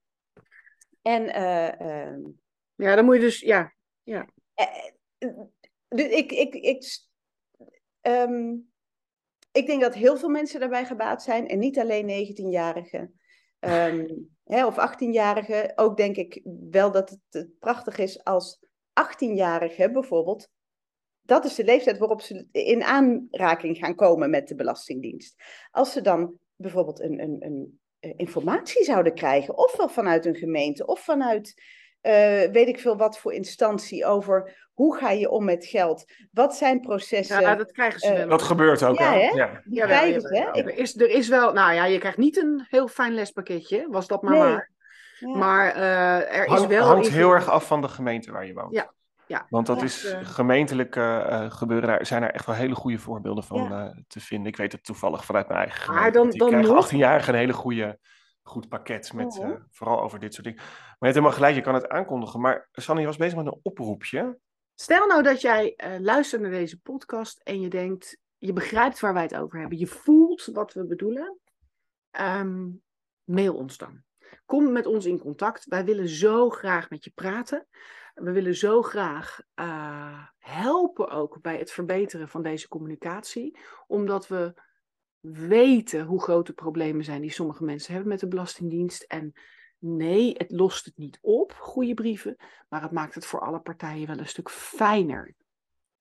En 1.02 1.34
eh, 1.34 1.82
ehm, 1.82 2.22
ja, 2.76 2.96
dan 2.96 3.06
moet 3.06 3.16
je 3.16 3.22
dus, 3.22 3.40
ja. 3.40 3.74
eh, 4.54 4.68
dus 5.88 6.08
ik, 6.08 6.32
ik, 6.32 6.56
ik, 6.56 7.00
ehm, 8.02 8.56
ik 9.52 9.66
denk 9.66 9.82
dat 9.82 9.94
heel 9.94 10.18
veel 10.18 10.30
mensen 10.30 10.60
daarbij 10.60 10.86
gebaat 10.86 11.24
zijn 11.24 11.48
en 11.48 11.60
niet 11.60 11.80
alleen 11.80 12.08
19-jarigen 12.08 13.20
ehm, 13.60 14.08
hè, 14.54 14.66
of 14.66 14.76
18-jarigen. 14.76 15.72
Ook 15.76 15.98
denk 15.98 16.16
ik 16.16 16.42
wel 16.70 16.92
dat 16.92 17.20
het, 17.30 17.48
prachtig 17.60 17.98
is 17.98 18.24
als 18.24 18.60
18-jarigen 18.94 19.92
bijvoorbeeld. 19.92 20.50
Dat 21.28 21.46
is 21.46 21.56
de 21.56 21.64
leeftijd 21.64 21.98
waarop 21.98 22.22
ze 22.22 22.48
in 22.52 22.84
aanraking 22.84 23.78
gaan 23.78 23.96
komen 23.96 24.30
met 24.30 24.48
de 24.48 24.56
Belastingdienst. 24.56 25.36
Als 25.72 25.92
ze 25.92 26.02
dan 26.02 26.34
bijvoorbeeld 26.56 27.00
een, 27.02 27.20
een, 27.22 27.36
een 27.40 27.80
eh, 28.00 28.14
informatie 28.16 28.84
zouden 28.84 29.14
krijgen, 29.14 29.58
ofwel 29.58 29.90
vanuit 29.90 30.26
een 30.26 30.36
gemeente 30.36 30.86
of 30.86 31.00
vanuit 31.00 31.64
eh, 32.02 32.14
weet 32.52 32.68
ik 32.68 32.80
veel 32.80 32.98
wat 32.98 33.18
voor 33.20 33.34
instantie 33.34 34.06
over 34.06 34.68
hoe 34.74 34.96
ga 34.98 35.10
je 35.12 35.30
om 35.30 35.46
met 35.46 35.66
geld, 35.66 36.06
wat 36.32 36.56
zijn 36.56 36.80
processen. 36.80 37.42
ja, 37.42 37.56
dat 37.56 37.72
krijgen 37.72 38.00
ze 38.00 38.08
eh, 38.08 38.18
wel. 38.18 38.28
Dat 38.28 38.42
gebeurt 38.42 38.84
ook, 38.84 38.98
Ja, 38.98 39.14
hè? 39.14 39.20
hè? 39.20 39.30
Ja. 39.36 39.62
die 39.66 39.76
Jawel, 39.76 39.98
krijgen 39.98 40.22
ze, 40.22 40.34
jawel. 40.36 40.54
hè? 40.54 40.60
Ik- 40.60 40.66
Er, 40.66 40.78
is, 40.78 40.96
er 41.00 41.10
is 41.10 41.28
wel, 41.28 41.54
nou 41.54 41.74
ja, 41.74 41.86
je 41.86 41.98
krijgt 42.00 42.18
niet 42.18 42.38
een 42.38 42.66
heel 42.70 42.88
fijn 42.88 43.14
lespakketje, 43.14 43.88
was 43.90 44.08
dat 44.08 44.22
maar 44.22 44.32
Nee. 44.32 44.42
waar. 44.42 44.72
ja. 45.20 45.38
Maar 45.38 45.76
eh, 45.76 46.38
er 46.38 46.46
is 46.46 46.52
Hang- 46.52 46.68
wel... 46.68 46.86
hangt 46.86 47.06
iets- 47.06 47.16
heel 47.16 47.32
erg 47.32 47.50
af 47.50 47.68
van 47.68 47.82
de 47.82 47.88
gemeente 47.88 48.32
waar 48.32 48.46
je 48.46 48.54
woont. 48.54 48.74
Ja, 48.74 48.94
ja. 49.28 49.46
Want 49.50 49.66
dat 49.68 49.82
is 49.82 50.06
Eh. 50.06 50.20
gemeentelijk 50.24 50.96
eh, 50.96 51.44
eh, 51.46 51.52
gebeuren 51.52 51.88
daar 51.88 52.06
zijn 52.06 52.24
er 52.24 52.32
echt 52.32 52.46
wel 52.46 52.56
hele 52.56 52.76
goede 52.76 52.98
voorbeelden 53.00 53.44
van 53.44 53.94
te 54.08 54.20
vinden. 54.20 54.48
Ik 54.48 54.58
weet 54.58 54.72
het 54.72 54.84
toevallig 54.84 55.26
vanuit 55.26 55.48
mijn 55.48 55.60
eigen 55.60 55.94
Maar 55.94 56.12
gemeente. 56.12 56.38
dan- 56.38 56.50
dan 56.52 56.62
nog- 56.62 56.86
18-jarigen 56.86 57.34
een 57.34 57.40
hele 57.40 57.54
goede, 57.54 58.00
goed 58.44 58.70
pakket 58.70 59.14
met 59.14 59.40
Oh. 59.40 59.52
vooral 59.72 60.02
over 60.02 60.20
dit 60.20 60.34
soort 60.34 60.46
dingen. 60.46 60.62
Maar 60.62 60.76
je 60.90 60.96
hebt 61.06 61.14
helemaal 61.14 61.32
gelijk, 61.36 61.56
je 61.56 61.62
kan 61.62 61.74
het 61.74 61.90
aankondigen. 61.90 62.40
Maar 62.40 62.68
Sanne, 62.72 63.02
je 63.02 63.08
was 63.08 63.18
bezig 63.18 63.38
met 63.38 63.46
een 63.46 63.60
oproepje. 63.62 64.40
Stel 64.76 65.08
nou 65.08 65.24
dat 65.24 65.42
jij 65.42 65.80
luistert 66.00 66.42
naar 66.42 66.52
deze 66.52 66.80
podcast 66.80 67.40
en 67.44 67.62
je 67.62 67.70
denkt, 67.70 68.18
je 68.38 68.54
begrijpt 68.54 69.00
waar 69.00 69.14
wij 69.14 69.22
het 69.24 69.36
over 69.36 69.60
hebben. 69.60 69.78
Je 69.78 69.88
voelt 69.88 70.46
wat 70.46 70.74
we 70.74 70.86
bedoelen. 70.86 71.38
Ehm, 72.12 72.66
mail 73.24 73.56
ons 73.56 73.78
dan. 73.78 74.04
Kom 74.46 74.72
met 74.72 74.86
ons 74.86 75.06
in 75.06 75.20
contact. 75.20 75.66
Wij 75.66 75.86
willen 75.86 76.08
zo 76.08 76.50
graag 76.50 76.90
met 76.90 77.04
je 77.04 77.12
praten. 77.16 77.68
We 78.14 78.32
willen 78.32 78.56
zo 78.56 78.82
graag 78.82 79.42
eh, 79.54 80.26
helpen 80.38 81.10
ook 81.10 81.42
bij 81.42 81.58
het 81.58 81.72
verbeteren 81.72 82.30
van 82.30 82.44
deze 82.44 82.68
communicatie. 82.68 83.58
Omdat 83.88 84.28
we 84.28 84.54
weten 85.20 86.06
hoe 86.06 86.22
grote 86.22 86.54
problemen 86.54 87.04
zijn 87.04 87.22
die 87.22 87.32
sommige 87.32 87.64
mensen 87.64 87.94
hebben 87.94 88.10
met 88.10 88.20
de 88.20 88.28
Belastingdienst. 88.28 89.04
En 89.04 89.34
nee, 89.78 90.34
het 90.38 90.52
lost 90.52 90.86
het 90.86 90.98
niet 90.98 91.20
op, 91.22 91.54
goede 91.54 91.94
brieven. 91.94 92.36
Maar 92.70 92.82
het 92.82 92.92
maakt 92.92 93.16
het 93.16 93.26
voor 93.26 93.40
alle 93.40 93.60
partijen 93.60 94.08
wel 94.08 94.18
een 94.18 94.28
stuk 94.28 94.50
fijner. 94.50 95.34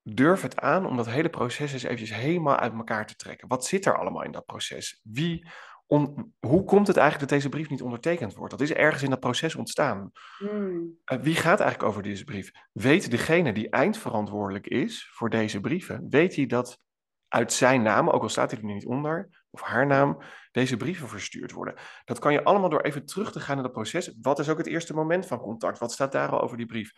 Durf 0.03 0.43
het 0.43 0.61
aan 0.61 0.87
om 0.87 0.97
dat 0.97 1.07
hele 1.07 1.29
proces 1.29 1.73
eens 1.73 1.83
eventjes 1.83 2.15
helemaal 2.15 2.57
uit 2.57 2.73
elkaar 2.73 3.07
te 3.07 3.17
trekken. 3.17 3.49
Wat 3.49 3.67
zit 3.67 3.87
er 3.87 3.99
allemaal 3.99 4.23
in 4.23 4.33
dat 4.33 4.47
proces? 4.47 5.01
Wie 5.03 5.49
on- 5.87 6.35
hoe 6.39 6.65
komt 6.65 6.87
het 6.87 6.97
eigenlijk 6.97 7.31
dat 7.31 7.39
deze 7.39 7.49
brief 7.49 7.71
niet 7.71 7.83
ondertekend 7.83 8.35
wordt? 8.35 8.51
Dat 8.51 8.61
is 8.61 8.73
ergens 8.73 9.03
in 9.03 9.11
dat 9.11 9.21
proces 9.21 9.55
ontstaan. 9.55 10.11
Hmm. 10.39 10.99
Eh, 11.05 11.19
wie 11.19 11.35
gaat 11.35 11.61
eigenlijk 11.61 11.91
over 11.91 12.03
deze 12.03 12.25
brief? 12.25 12.51
Weet 12.73 13.11
degene 13.11 13.53
die 13.53 13.71
eindverantwoordelijk 13.71 14.67
is 14.67 15.11
voor 15.13 15.31
deze 15.31 15.61
brieven, 15.61 16.07
weet 16.09 16.37
hij 16.37 16.47
dat 16.47 16.81
uit 17.29 17.53
zijn 17.53 17.83
naam, 17.83 18.09
ook 18.11 18.23
al 18.23 18.29
staat 18.29 18.51
hij 18.51 18.61
er 18.61 18.67
niet 18.67 18.87
onder, 18.87 19.45
of 19.63 19.69
haar 19.69 19.87
naam, 19.87 20.19
deze 20.53 20.77
brieven 20.77 21.09
verstuurd 21.09 21.53
worden? 21.53 21.75
Dat 22.05 22.19
kan 22.19 22.33
je 22.33 22.45
allemaal 22.45 22.69
door 22.69 22.81
even 22.81 23.07
terug 23.07 23.33
te 23.33 23.41
gaan 23.41 23.55
naar 23.55 23.65
dat 23.65 23.73
proces. 23.73 24.17
Wat 24.21 24.39
is 24.39 24.49
ook 24.49 24.59
het 24.59 24.67
eerste 24.67 24.95
moment 24.95 25.27
van 25.27 25.39
contact? 25.39 25.79
Wat 25.79 25.93
staat 25.93 26.13
daar 26.13 26.29
al 26.29 26.41
over 26.41 26.57
die 26.57 26.67
brief? 26.67 26.93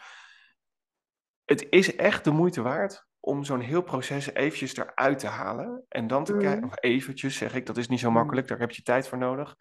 Het 1.45 1.67
is 1.71 1.97
echt 1.97 2.25
de 2.25 2.31
moeite 2.31 2.63
waard 2.63 3.07
om 3.21 3.45
zo'n 3.45 3.61
heel 3.61 3.83
proces 3.83 4.33
eventjes 4.35 4.77
eruit 4.77 5.19
te 5.19 5.27
halen. 5.27 5.85
En 5.89 6.07
dan 6.07 6.25
te 6.25 6.33
Mhm. 6.33 6.41
kijken, 6.43 6.65
of 6.65 6.75
eventjes 6.81 7.37
zeg 7.37 7.55
ik, 7.55 7.67
dat 7.67 7.77
is 7.77 7.89
niet 7.89 8.01
zo 8.01 8.11
Mhm. 8.11 8.19
makkelijk, 8.19 8.49
daar 8.49 8.59
heb 8.59 8.71
je 8.71 8.83
tijd 8.83 9.09
voor 9.09 9.19
nodig. 9.19 9.57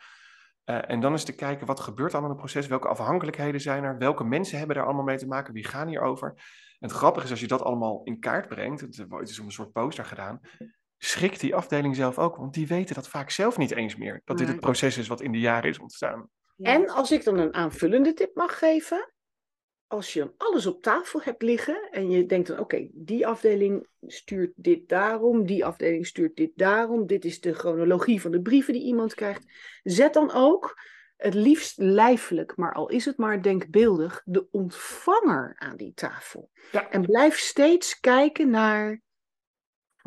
Eh, 0.63 0.89
en 0.91 0.99
dan 0.99 1.13
is 1.13 1.23
te 1.23 1.35
kijken, 1.35 1.67
wat 1.67 1.79
gebeurt 1.79 2.11
allemaal 2.11 2.31
in 2.31 2.35
het 2.37 2.45
proces? 2.45 2.67
Welke 2.67 2.87
afhankelijkheden 2.87 3.61
zijn 3.61 3.83
er? 3.83 3.97
Welke 3.97 4.23
mensen 4.23 4.57
hebben 4.57 4.75
daar 4.75 4.85
allemaal 4.85 5.03
mee 5.03 5.17
te 5.17 5.27
maken? 5.27 5.53
Wie 5.53 5.67
gaan 5.67 5.87
hierover? 5.87 6.29
En 6.79 6.87
het 6.87 6.91
grappige 6.97 7.25
is, 7.25 7.31
als 7.31 7.39
je 7.39 7.47
dat 7.47 7.61
allemaal 7.61 8.01
in 8.03 8.19
kaart 8.19 8.47
brengt, 8.47 8.81
het 8.81 8.97
het 8.97 9.29
is 9.29 9.39
op 9.39 9.45
een 9.45 9.51
soort 9.51 9.71
poster 9.71 10.05
gedaan, 10.05 10.39
schrikt 10.97 11.39
die 11.39 11.55
afdeling 11.55 11.95
zelf 11.95 12.19
ook, 12.19 12.35
want 12.35 12.53
die 12.53 12.67
weten 12.67 12.95
dat 12.95 13.07
vaak 13.07 13.29
zelf 13.29 13.57
niet 13.57 13.71
eens 13.71 13.95
meer, 13.95 14.21
dat 14.25 14.37
dit 14.37 14.47
het 14.47 14.59
proces 14.59 14.97
is 14.97 15.07
wat 15.07 15.21
in 15.21 15.31
de 15.31 15.39
jaren 15.39 15.69
is 15.69 15.79
ontstaan. 15.79 16.29
Ja. 16.55 16.73
En 16.73 16.89
als 16.89 17.11
ik 17.11 17.23
dan 17.23 17.37
een 17.37 17.53
aanvullende 17.53 18.13
tip 18.13 18.35
mag 18.35 18.59
geven. 18.59 19.11
Als 19.89 20.13
je 20.13 20.19
dan 20.19 20.33
alles 20.37 20.65
op 20.65 20.81
tafel 20.81 21.21
hebt 21.21 21.41
liggen 21.41 21.89
en 21.91 22.09
je 22.09 22.25
denkt 22.25 22.47
dan, 22.47 22.59
oké, 22.59 22.87
die 22.91 23.27
afdeling 23.27 23.87
stuurt 24.01 24.51
dit 24.55 24.89
daarom, 24.89 25.45
die 25.45 25.65
afdeling 25.65 26.07
stuurt 26.07 26.35
dit 26.35 26.51
daarom, 26.55 27.05
dit 27.05 27.25
is 27.25 27.41
de 27.41 27.53
chronologie 27.53 28.21
van 28.21 28.31
de 28.31 28.41
brieven 28.41 28.73
die 28.73 28.83
iemand 28.83 29.13
krijgt. 29.13 29.45
Zet 29.83 30.13
dan 30.13 30.31
ook, 30.33 30.79
het 31.17 31.33
liefst 31.33 31.77
lijfelijk, 31.77 32.55
maar 32.55 32.73
al 32.73 32.89
is 32.89 33.05
het 33.05 33.17
maar 33.17 33.41
denkbeeldig, 33.41 34.21
de 34.25 34.47
ontvanger 34.51 35.55
aan 35.57 35.77
die 35.77 35.93
tafel. 35.93 36.49
Ja. 36.71 36.89
En 36.89 37.01
blijf 37.01 37.37
steeds 37.37 37.99
kijken 37.99 38.49
naar, 38.49 39.01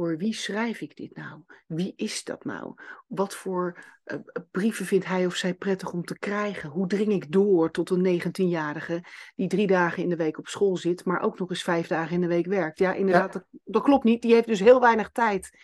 voor 0.00 0.16
wie 0.16 0.34
schrijf 0.34 0.80
ik 0.80 0.96
dit 0.96 1.16
nou? 1.16 1.40
Wie 1.66 1.92
is 1.96 2.24
dat 2.24 2.44
nou? 2.44 2.74
Wat 3.06 3.34
voor 3.34 3.84
eh, 4.04 4.18
brieven 4.50 4.86
vindt 4.86 5.06
hij 5.06 5.26
of 5.26 5.34
zij 5.34 5.54
prettig 5.54 5.92
om 5.92 6.04
te 6.04 6.18
krijgen? 6.18 6.70
Hoe 6.70 6.86
dring 6.86 7.12
ik 7.12 7.32
door 7.32 7.70
tot 7.70 7.90
een 7.90 8.20
19-jarige 8.20 9.04
die 9.34 9.48
drie 9.48 9.66
dagen 9.66 10.02
in 10.02 10.08
de 10.08 10.16
week 10.16 10.38
op 10.38 10.46
school 10.46 10.76
zit, 10.76 11.04
maar 11.04 11.20
ook 11.20 11.38
nog 11.38 11.50
eens 11.50 11.62
vijf 11.62 11.86
dagen 11.86 12.14
in 12.14 12.20
de 12.20 12.26
week 12.26 12.46
werkt? 12.46 12.78
Ja, 12.78 12.92
inderdaad, 12.92 13.32
Dat, 13.32 13.44
dat 13.64 13.82
klopt 13.82 14.04
niet. 14.04 14.22
Die 14.22 14.34
heeft 14.34 14.46
dus 14.46 14.60
heel 14.60 14.80
weinig 14.80 15.10
tijd. 15.10 15.58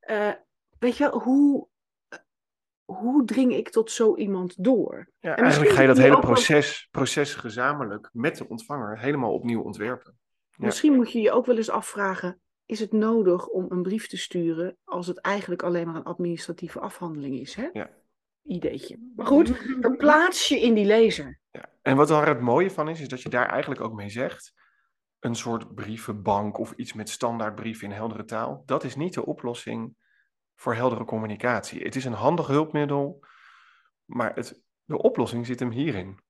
Eh, 0.00 0.32
weet 0.78 0.96
je, 0.96 1.08
hoe, 1.08 1.68
eh, 2.08 2.18
hoe 2.84 3.24
dring 3.24 3.54
ik 3.54 3.68
tot 3.70 3.90
zo 3.90 4.16
iemand 4.16 4.64
door? 4.64 5.10
Ja, 5.18 5.36
En 5.36 5.42
eigenlijk 5.42 5.72
ga 5.72 5.80
je 5.80 5.86
dat 5.86 5.96
hele 5.98 6.10
wel- 6.10 6.20
proces, 6.20 6.88
proces 6.90 7.34
gezamenlijk 7.34 8.08
met 8.12 8.36
de 8.36 8.48
ontvanger 8.48 8.98
helemaal 8.98 9.32
opnieuw 9.34 9.62
ontwerpen. 9.62 10.18
Ja. 10.50 10.64
Misschien 10.64 10.94
moet 10.94 11.12
je 11.12 11.20
je 11.20 11.32
ook 11.32 11.46
wel 11.46 11.56
eens 11.56 11.70
afvragen: 11.70 12.40
is 12.70 12.80
het 12.80 12.92
nodig 12.92 13.46
om 13.46 13.66
een 13.68 13.82
brief 13.82 14.06
te 14.06 14.16
sturen 14.16 14.76
als 14.84 15.06
het 15.06 15.20
eigenlijk 15.20 15.62
alleen 15.62 15.86
maar 15.86 15.94
een 15.94 16.02
administratieve 16.02 16.80
afhandeling 16.80 17.38
is? 17.38 17.54
Hè? 17.54 17.68
Ja. 17.72 17.90
Ideetje. 18.42 19.12
Maar 19.16 19.26
goed, 19.26 19.48
verplaats 19.80 20.48
je 20.48 20.60
in 20.60 20.74
die 20.74 20.84
lezer. 20.84 21.40
Ja. 21.50 21.68
En 21.82 21.96
wat 21.96 22.08
daar 22.08 22.28
het 22.28 22.40
mooie 22.40 22.70
van 22.70 22.88
is, 22.88 23.00
is 23.00 23.08
dat 23.08 23.22
je 23.22 23.28
daar 23.28 23.48
eigenlijk 23.48 23.80
ook 23.80 23.92
mee 23.92 24.08
zegt, 24.08 24.52
een 25.18 25.34
soort 25.34 25.74
brievenbank 25.74 26.58
of 26.58 26.72
iets 26.72 26.92
met 26.92 27.08
standaardbrieven 27.08 27.88
in 27.88 27.94
heldere 27.94 28.24
taal, 28.24 28.62
dat 28.66 28.84
is 28.84 28.96
niet 28.96 29.14
de 29.14 29.26
oplossing 29.26 29.96
voor 30.54 30.74
heldere 30.74 31.04
communicatie. 31.04 31.82
Het 31.82 31.96
is 31.96 32.04
een 32.04 32.12
handig 32.12 32.46
hulpmiddel, 32.46 33.24
maar 34.04 34.34
het, 34.34 34.62
de 34.84 34.98
oplossing 34.98 35.46
zit 35.46 35.60
hem 35.60 35.70
hierin. 35.70 36.20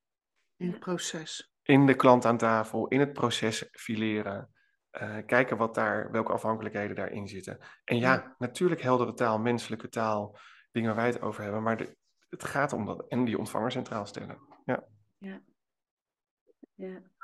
In 0.56 0.70
het 0.70 0.78
proces. 0.78 1.52
In 1.62 1.86
de 1.86 1.94
klant 1.94 2.24
aan 2.24 2.38
tafel, 2.38 2.88
in 2.88 3.00
het 3.00 3.12
proces 3.12 3.68
fileren, 3.72 4.50
eh, 4.90 5.16
kijken 5.26 5.56
wat 5.56 5.74
daar, 5.74 6.10
welke 6.10 6.32
afhankelijkheden 6.32 6.96
daarin 6.96 7.28
zitten. 7.28 7.58
En 7.84 7.98
ja, 7.98 8.34
natuurlijk 8.38 8.82
heldere 8.82 9.14
taal, 9.14 9.38
menselijke 9.38 9.88
taal, 9.88 10.38
dingen 10.72 10.88
waar 10.94 11.02
wij 11.04 11.12
het 11.12 11.22
over 11.22 11.42
hebben, 11.42 11.62
maar 11.62 11.76
de- 11.76 11.96
het 12.28 12.44
gaat 12.44 12.72
om 12.72 12.86
dat 12.86 13.04
en 13.08 13.24
die 13.24 13.38
ontvanger 13.38 13.70
centraal 13.72 14.06
stellen. 14.06 14.38
Ja. 14.64 15.42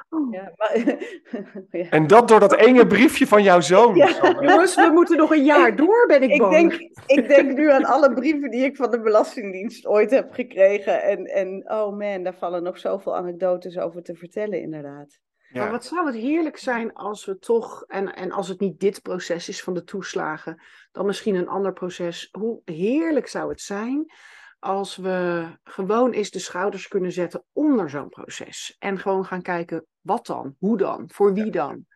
Oh. 0.09 0.33
Ja, 0.33 0.52
maar, 0.57 0.79
ja. 1.83 1.90
En 1.90 2.07
dat 2.07 2.29
door 2.29 2.40
dat 2.40 2.55
enge 2.55 2.87
briefje 2.87 3.26
van 3.26 3.42
jouw 3.42 3.61
zoon. 3.61 3.94
Ja. 3.94 4.40
Jongens, 4.40 4.74
we 4.74 4.90
moeten 4.92 5.16
nog 5.16 5.31
een 5.31 5.44
jaar 5.44 5.76
door, 5.76 6.07
ben 6.07 6.22
ik, 6.22 6.31
Ik 6.31 6.38
bang. 6.38 6.52
denk, 6.52 6.72
ik 7.07 7.29
denk 7.29 7.52
nu 7.57 7.70
aan 7.70 7.85
alle 7.85 8.14
brieven 8.14 8.50
die 8.50 8.64
ik 8.64 8.76
van 8.76 8.90
de 8.90 9.00
Belastingdienst 9.00 9.87
ooit 9.87 10.11
heb 10.11 10.33
gekregen. 10.33 11.02
En, 11.02 11.24
en 11.24 11.70
oh 11.70 11.98
man, 11.98 12.22
daar 12.22 12.35
vallen 12.35 12.62
nog 12.62 12.79
zoveel 12.79 13.16
anekdotes 13.16 13.79
over 13.79 14.02
te 14.02 14.14
vertellen, 14.14 14.61
inderdaad. 14.61 15.18
Maar 15.62 15.71
wat 15.71 15.85
zou 15.85 16.07
het 16.07 16.14
heerlijk 16.14 16.57
zijn 16.57 16.92
als 16.92 17.25
we 17.25 17.38
toch, 17.38 17.85
en, 17.87 18.14
en 18.14 18.33
als 18.33 18.49
het 18.49 18.61
niet 18.61 18.81
dit 18.81 19.03
proces 19.03 19.49
is 19.49 19.62
van 19.62 19.75
de 19.75 19.85
toeslagen, 19.85 20.62
dan 20.92 21.07
misschien 21.07 21.35
een 21.35 21.49
ander 21.49 21.73
proces. 21.73 22.29
Hoe 22.33 22.61
heerlijk 22.64 23.29
zou 23.29 23.51
het 23.51 23.61
zijn 23.61 24.12
als 24.59 24.97
we 24.97 25.47
gewoon 25.64 26.11
eens 26.11 26.31
de 26.31 26.38
schouders 26.38 26.88
kunnen 26.88 27.12
zetten 27.12 27.45
onder 27.53 27.90
zo'n 27.90 28.09
proces. 28.09 28.77
En 28.79 28.99
gewoon 28.99 29.25
gaan 29.25 29.42
kijken, 29.42 29.87
wat 30.01 30.27
dan? 30.27 30.55
Hoe 30.59 30.77
dan? 30.77 31.11
Voor 31.12 31.33
wie 31.33 31.51
dan? 31.51 31.87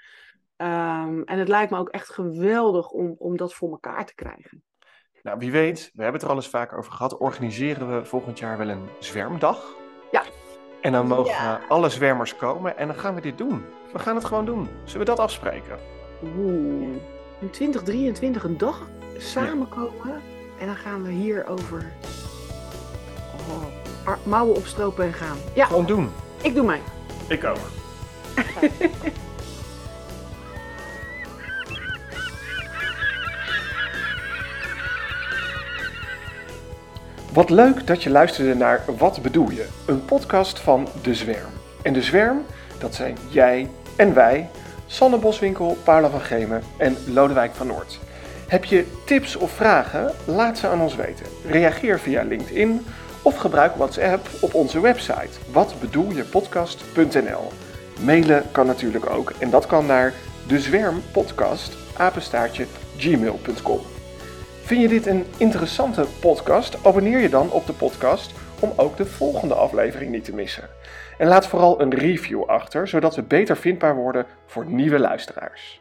Ehm, 0.57 1.23
en 1.23 1.39
het 1.39 1.49
lijkt 1.49 1.71
me 1.71 1.79
ook 1.79 1.89
echt 1.89 2.09
geweldig 2.09 2.91
om, 2.91 3.15
om 3.19 3.37
dat 3.37 3.55
voor 3.55 3.71
elkaar 3.71 4.07
te 4.07 4.15
krijgen. 4.15 4.65
Nou, 5.23 5.39
wie 5.39 5.51
weet, 5.51 5.91
we 5.95 6.03
hebben 6.03 6.21
het 6.21 6.23
er 6.23 6.29
al 6.29 6.37
eens 6.37 6.49
vaker 6.49 6.79
over 6.79 6.93
gehad, 6.93 7.19
organiseren 7.19 7.97
we 7.97 8.05
volgend 8.05 8.39
jaar 8.39 8.59
wel 8.59 8.69
een 8.69 8.89
zwermdag. 8.99 9.80
En 10.81 10.93
dan 10.93 11.07
mogen 11.07 11.31
Ja. 11.33 11.61
alle 11.69 11.89
zwermers 11.89 12.37
komen 12.37 12.77
en 12.79 12.87
dan 12.87 12.97
gaan 12.97 13.15
we 13.15 13.21
dit 13.21 13.39
doen. 13.39 13.65
We 13.93 13.99
gaan 13.99 14.15
het 14.15 14.25
gewoon 14.25 14.45
doen. 14.45 14.69
Zullen 14.85 14.99
we 15.01 15.05
dat 15.15 15.19
afspreken? 15.19 15.79
Oeh. 16.37 16.89
In 17.41 17.51
2023 17.51 18.45
een 18.45 18.59
dag 18.59 18.89
samenkomen 19.19 20.21
en 20.59 20.67
dan 20.67 20.77
gaan 20.77 21.03
we 21.03 21.11
hier 21.11 21.47
over 21.47 21.93
oh, 23.49 23.65
ar- 24.09 24.19
mouwen 24.23 24.57
opstropen 24.57 25.05
en 25.05 25.13
gaan. 25.13 25.37
Ja, 25.55 25.65
Gewoon 25.67 25.87
doen. 25.87 26.11
ik 26.43 26.55
doe 26.55 26.65
mij. 26.67 26.81
Ik 27.29 27.45
ook. 27.45 27.57
Wat 37.33 37.51
leuk 37.51 37.87
dat 37.87 38.03
je 38.03 38.11
luisterde 38.11 38.55
naar 38.55 38.85
Wat 38.99 39.23
bedoel 39.23 39.51
je? 39.51 39.67
Een 39.87 40.05
podcast 40.05 40.61
van 40.61 40.89
De 41.03 41.15
Zwerm. 41.15 41.51
En 41.83 41.93
De 41.93 42.03
Zwerm, 42.03 42.43
dat 42.79 42.95
zijn 42.95 43.17
jij 43.29 43.71
en 43.97 44.15
wij, 44.15 44.49
Sanne 44.87 45.19
Boswinkel, 45.19 45.77
Paula 45.85 46.09
van 46.09 46.21
Gemen 46.21 46.63
en 46.77 46.97
Lodewijk 47.07 47.55
van 47.55 47.67
Noord. 47.67 47.99
Heb 48.47 48.65
je 48.65 48.87
tips 49.05 49.37
of 49.37 49.51
vragen? 49.51 50.13
Laat 50.25 50.59
ze 50.59 50.69
aan 50.69 50.81
ons 50.81 50.95
weten. 50.95 51.27
Reageer 51.47 52.01
via 52.01 52.23
LinkedIn 52.23 52.87
of 53.23 53.37
gebruik 53.37 53.77
WhatsApp 53.77 54.29
op 54.41 54.55
onze 54.55 54.81
website 54.81 55.39
watbedoeljepodcast.nl. 55.53 57.53
Mailen 58.05 58.45
kan 58.53 58.67
natuurlijk 58.67 59.11
ook 59.11 59.33
en 59.39 59.51
dat 59.51 59.67
kan 59.67 59.87
naar 59.87 60.13
dezwermpodcast 60.47 61.73
apenstaartje 61.97 62.67
gmail.com. 62.97 63.81
Vind 64.65 64.83
je 64.83 64.89
dit 64.89 65.07
een 65.07 65.25
interessante 65.37 66.07
podcast? 66.21 66.87
Abonneer 66.87 67.19
je 67.19 67.29
dan 67.29 67.51
op 67.51 67.67
de 67.67 67.73
podcast 67.73 68.33
om 68.61 68.73
ook 68.77 68.97
de 68.97 69.07
volgende 69.07 69.55
aflevering 69.55 70.11
niet 70.11 70.25
te 70.25 70.35
missen. 70.35 70.69
En 71.19 71.29
laat 71.29 71.47
vooral 71.47 71.81
een 71.81 71.95
review 71.95 72.45
achter, 72.45 72.89
zodat 72.89 73.17
we 73.17 73.23
beter 73.23 73.57
vindbaar 73.57 73.95
worden 73.95 74.27
voor 74.47 74.67
nieuwe 74.67 74.99
luisteraars. 74.99 75.80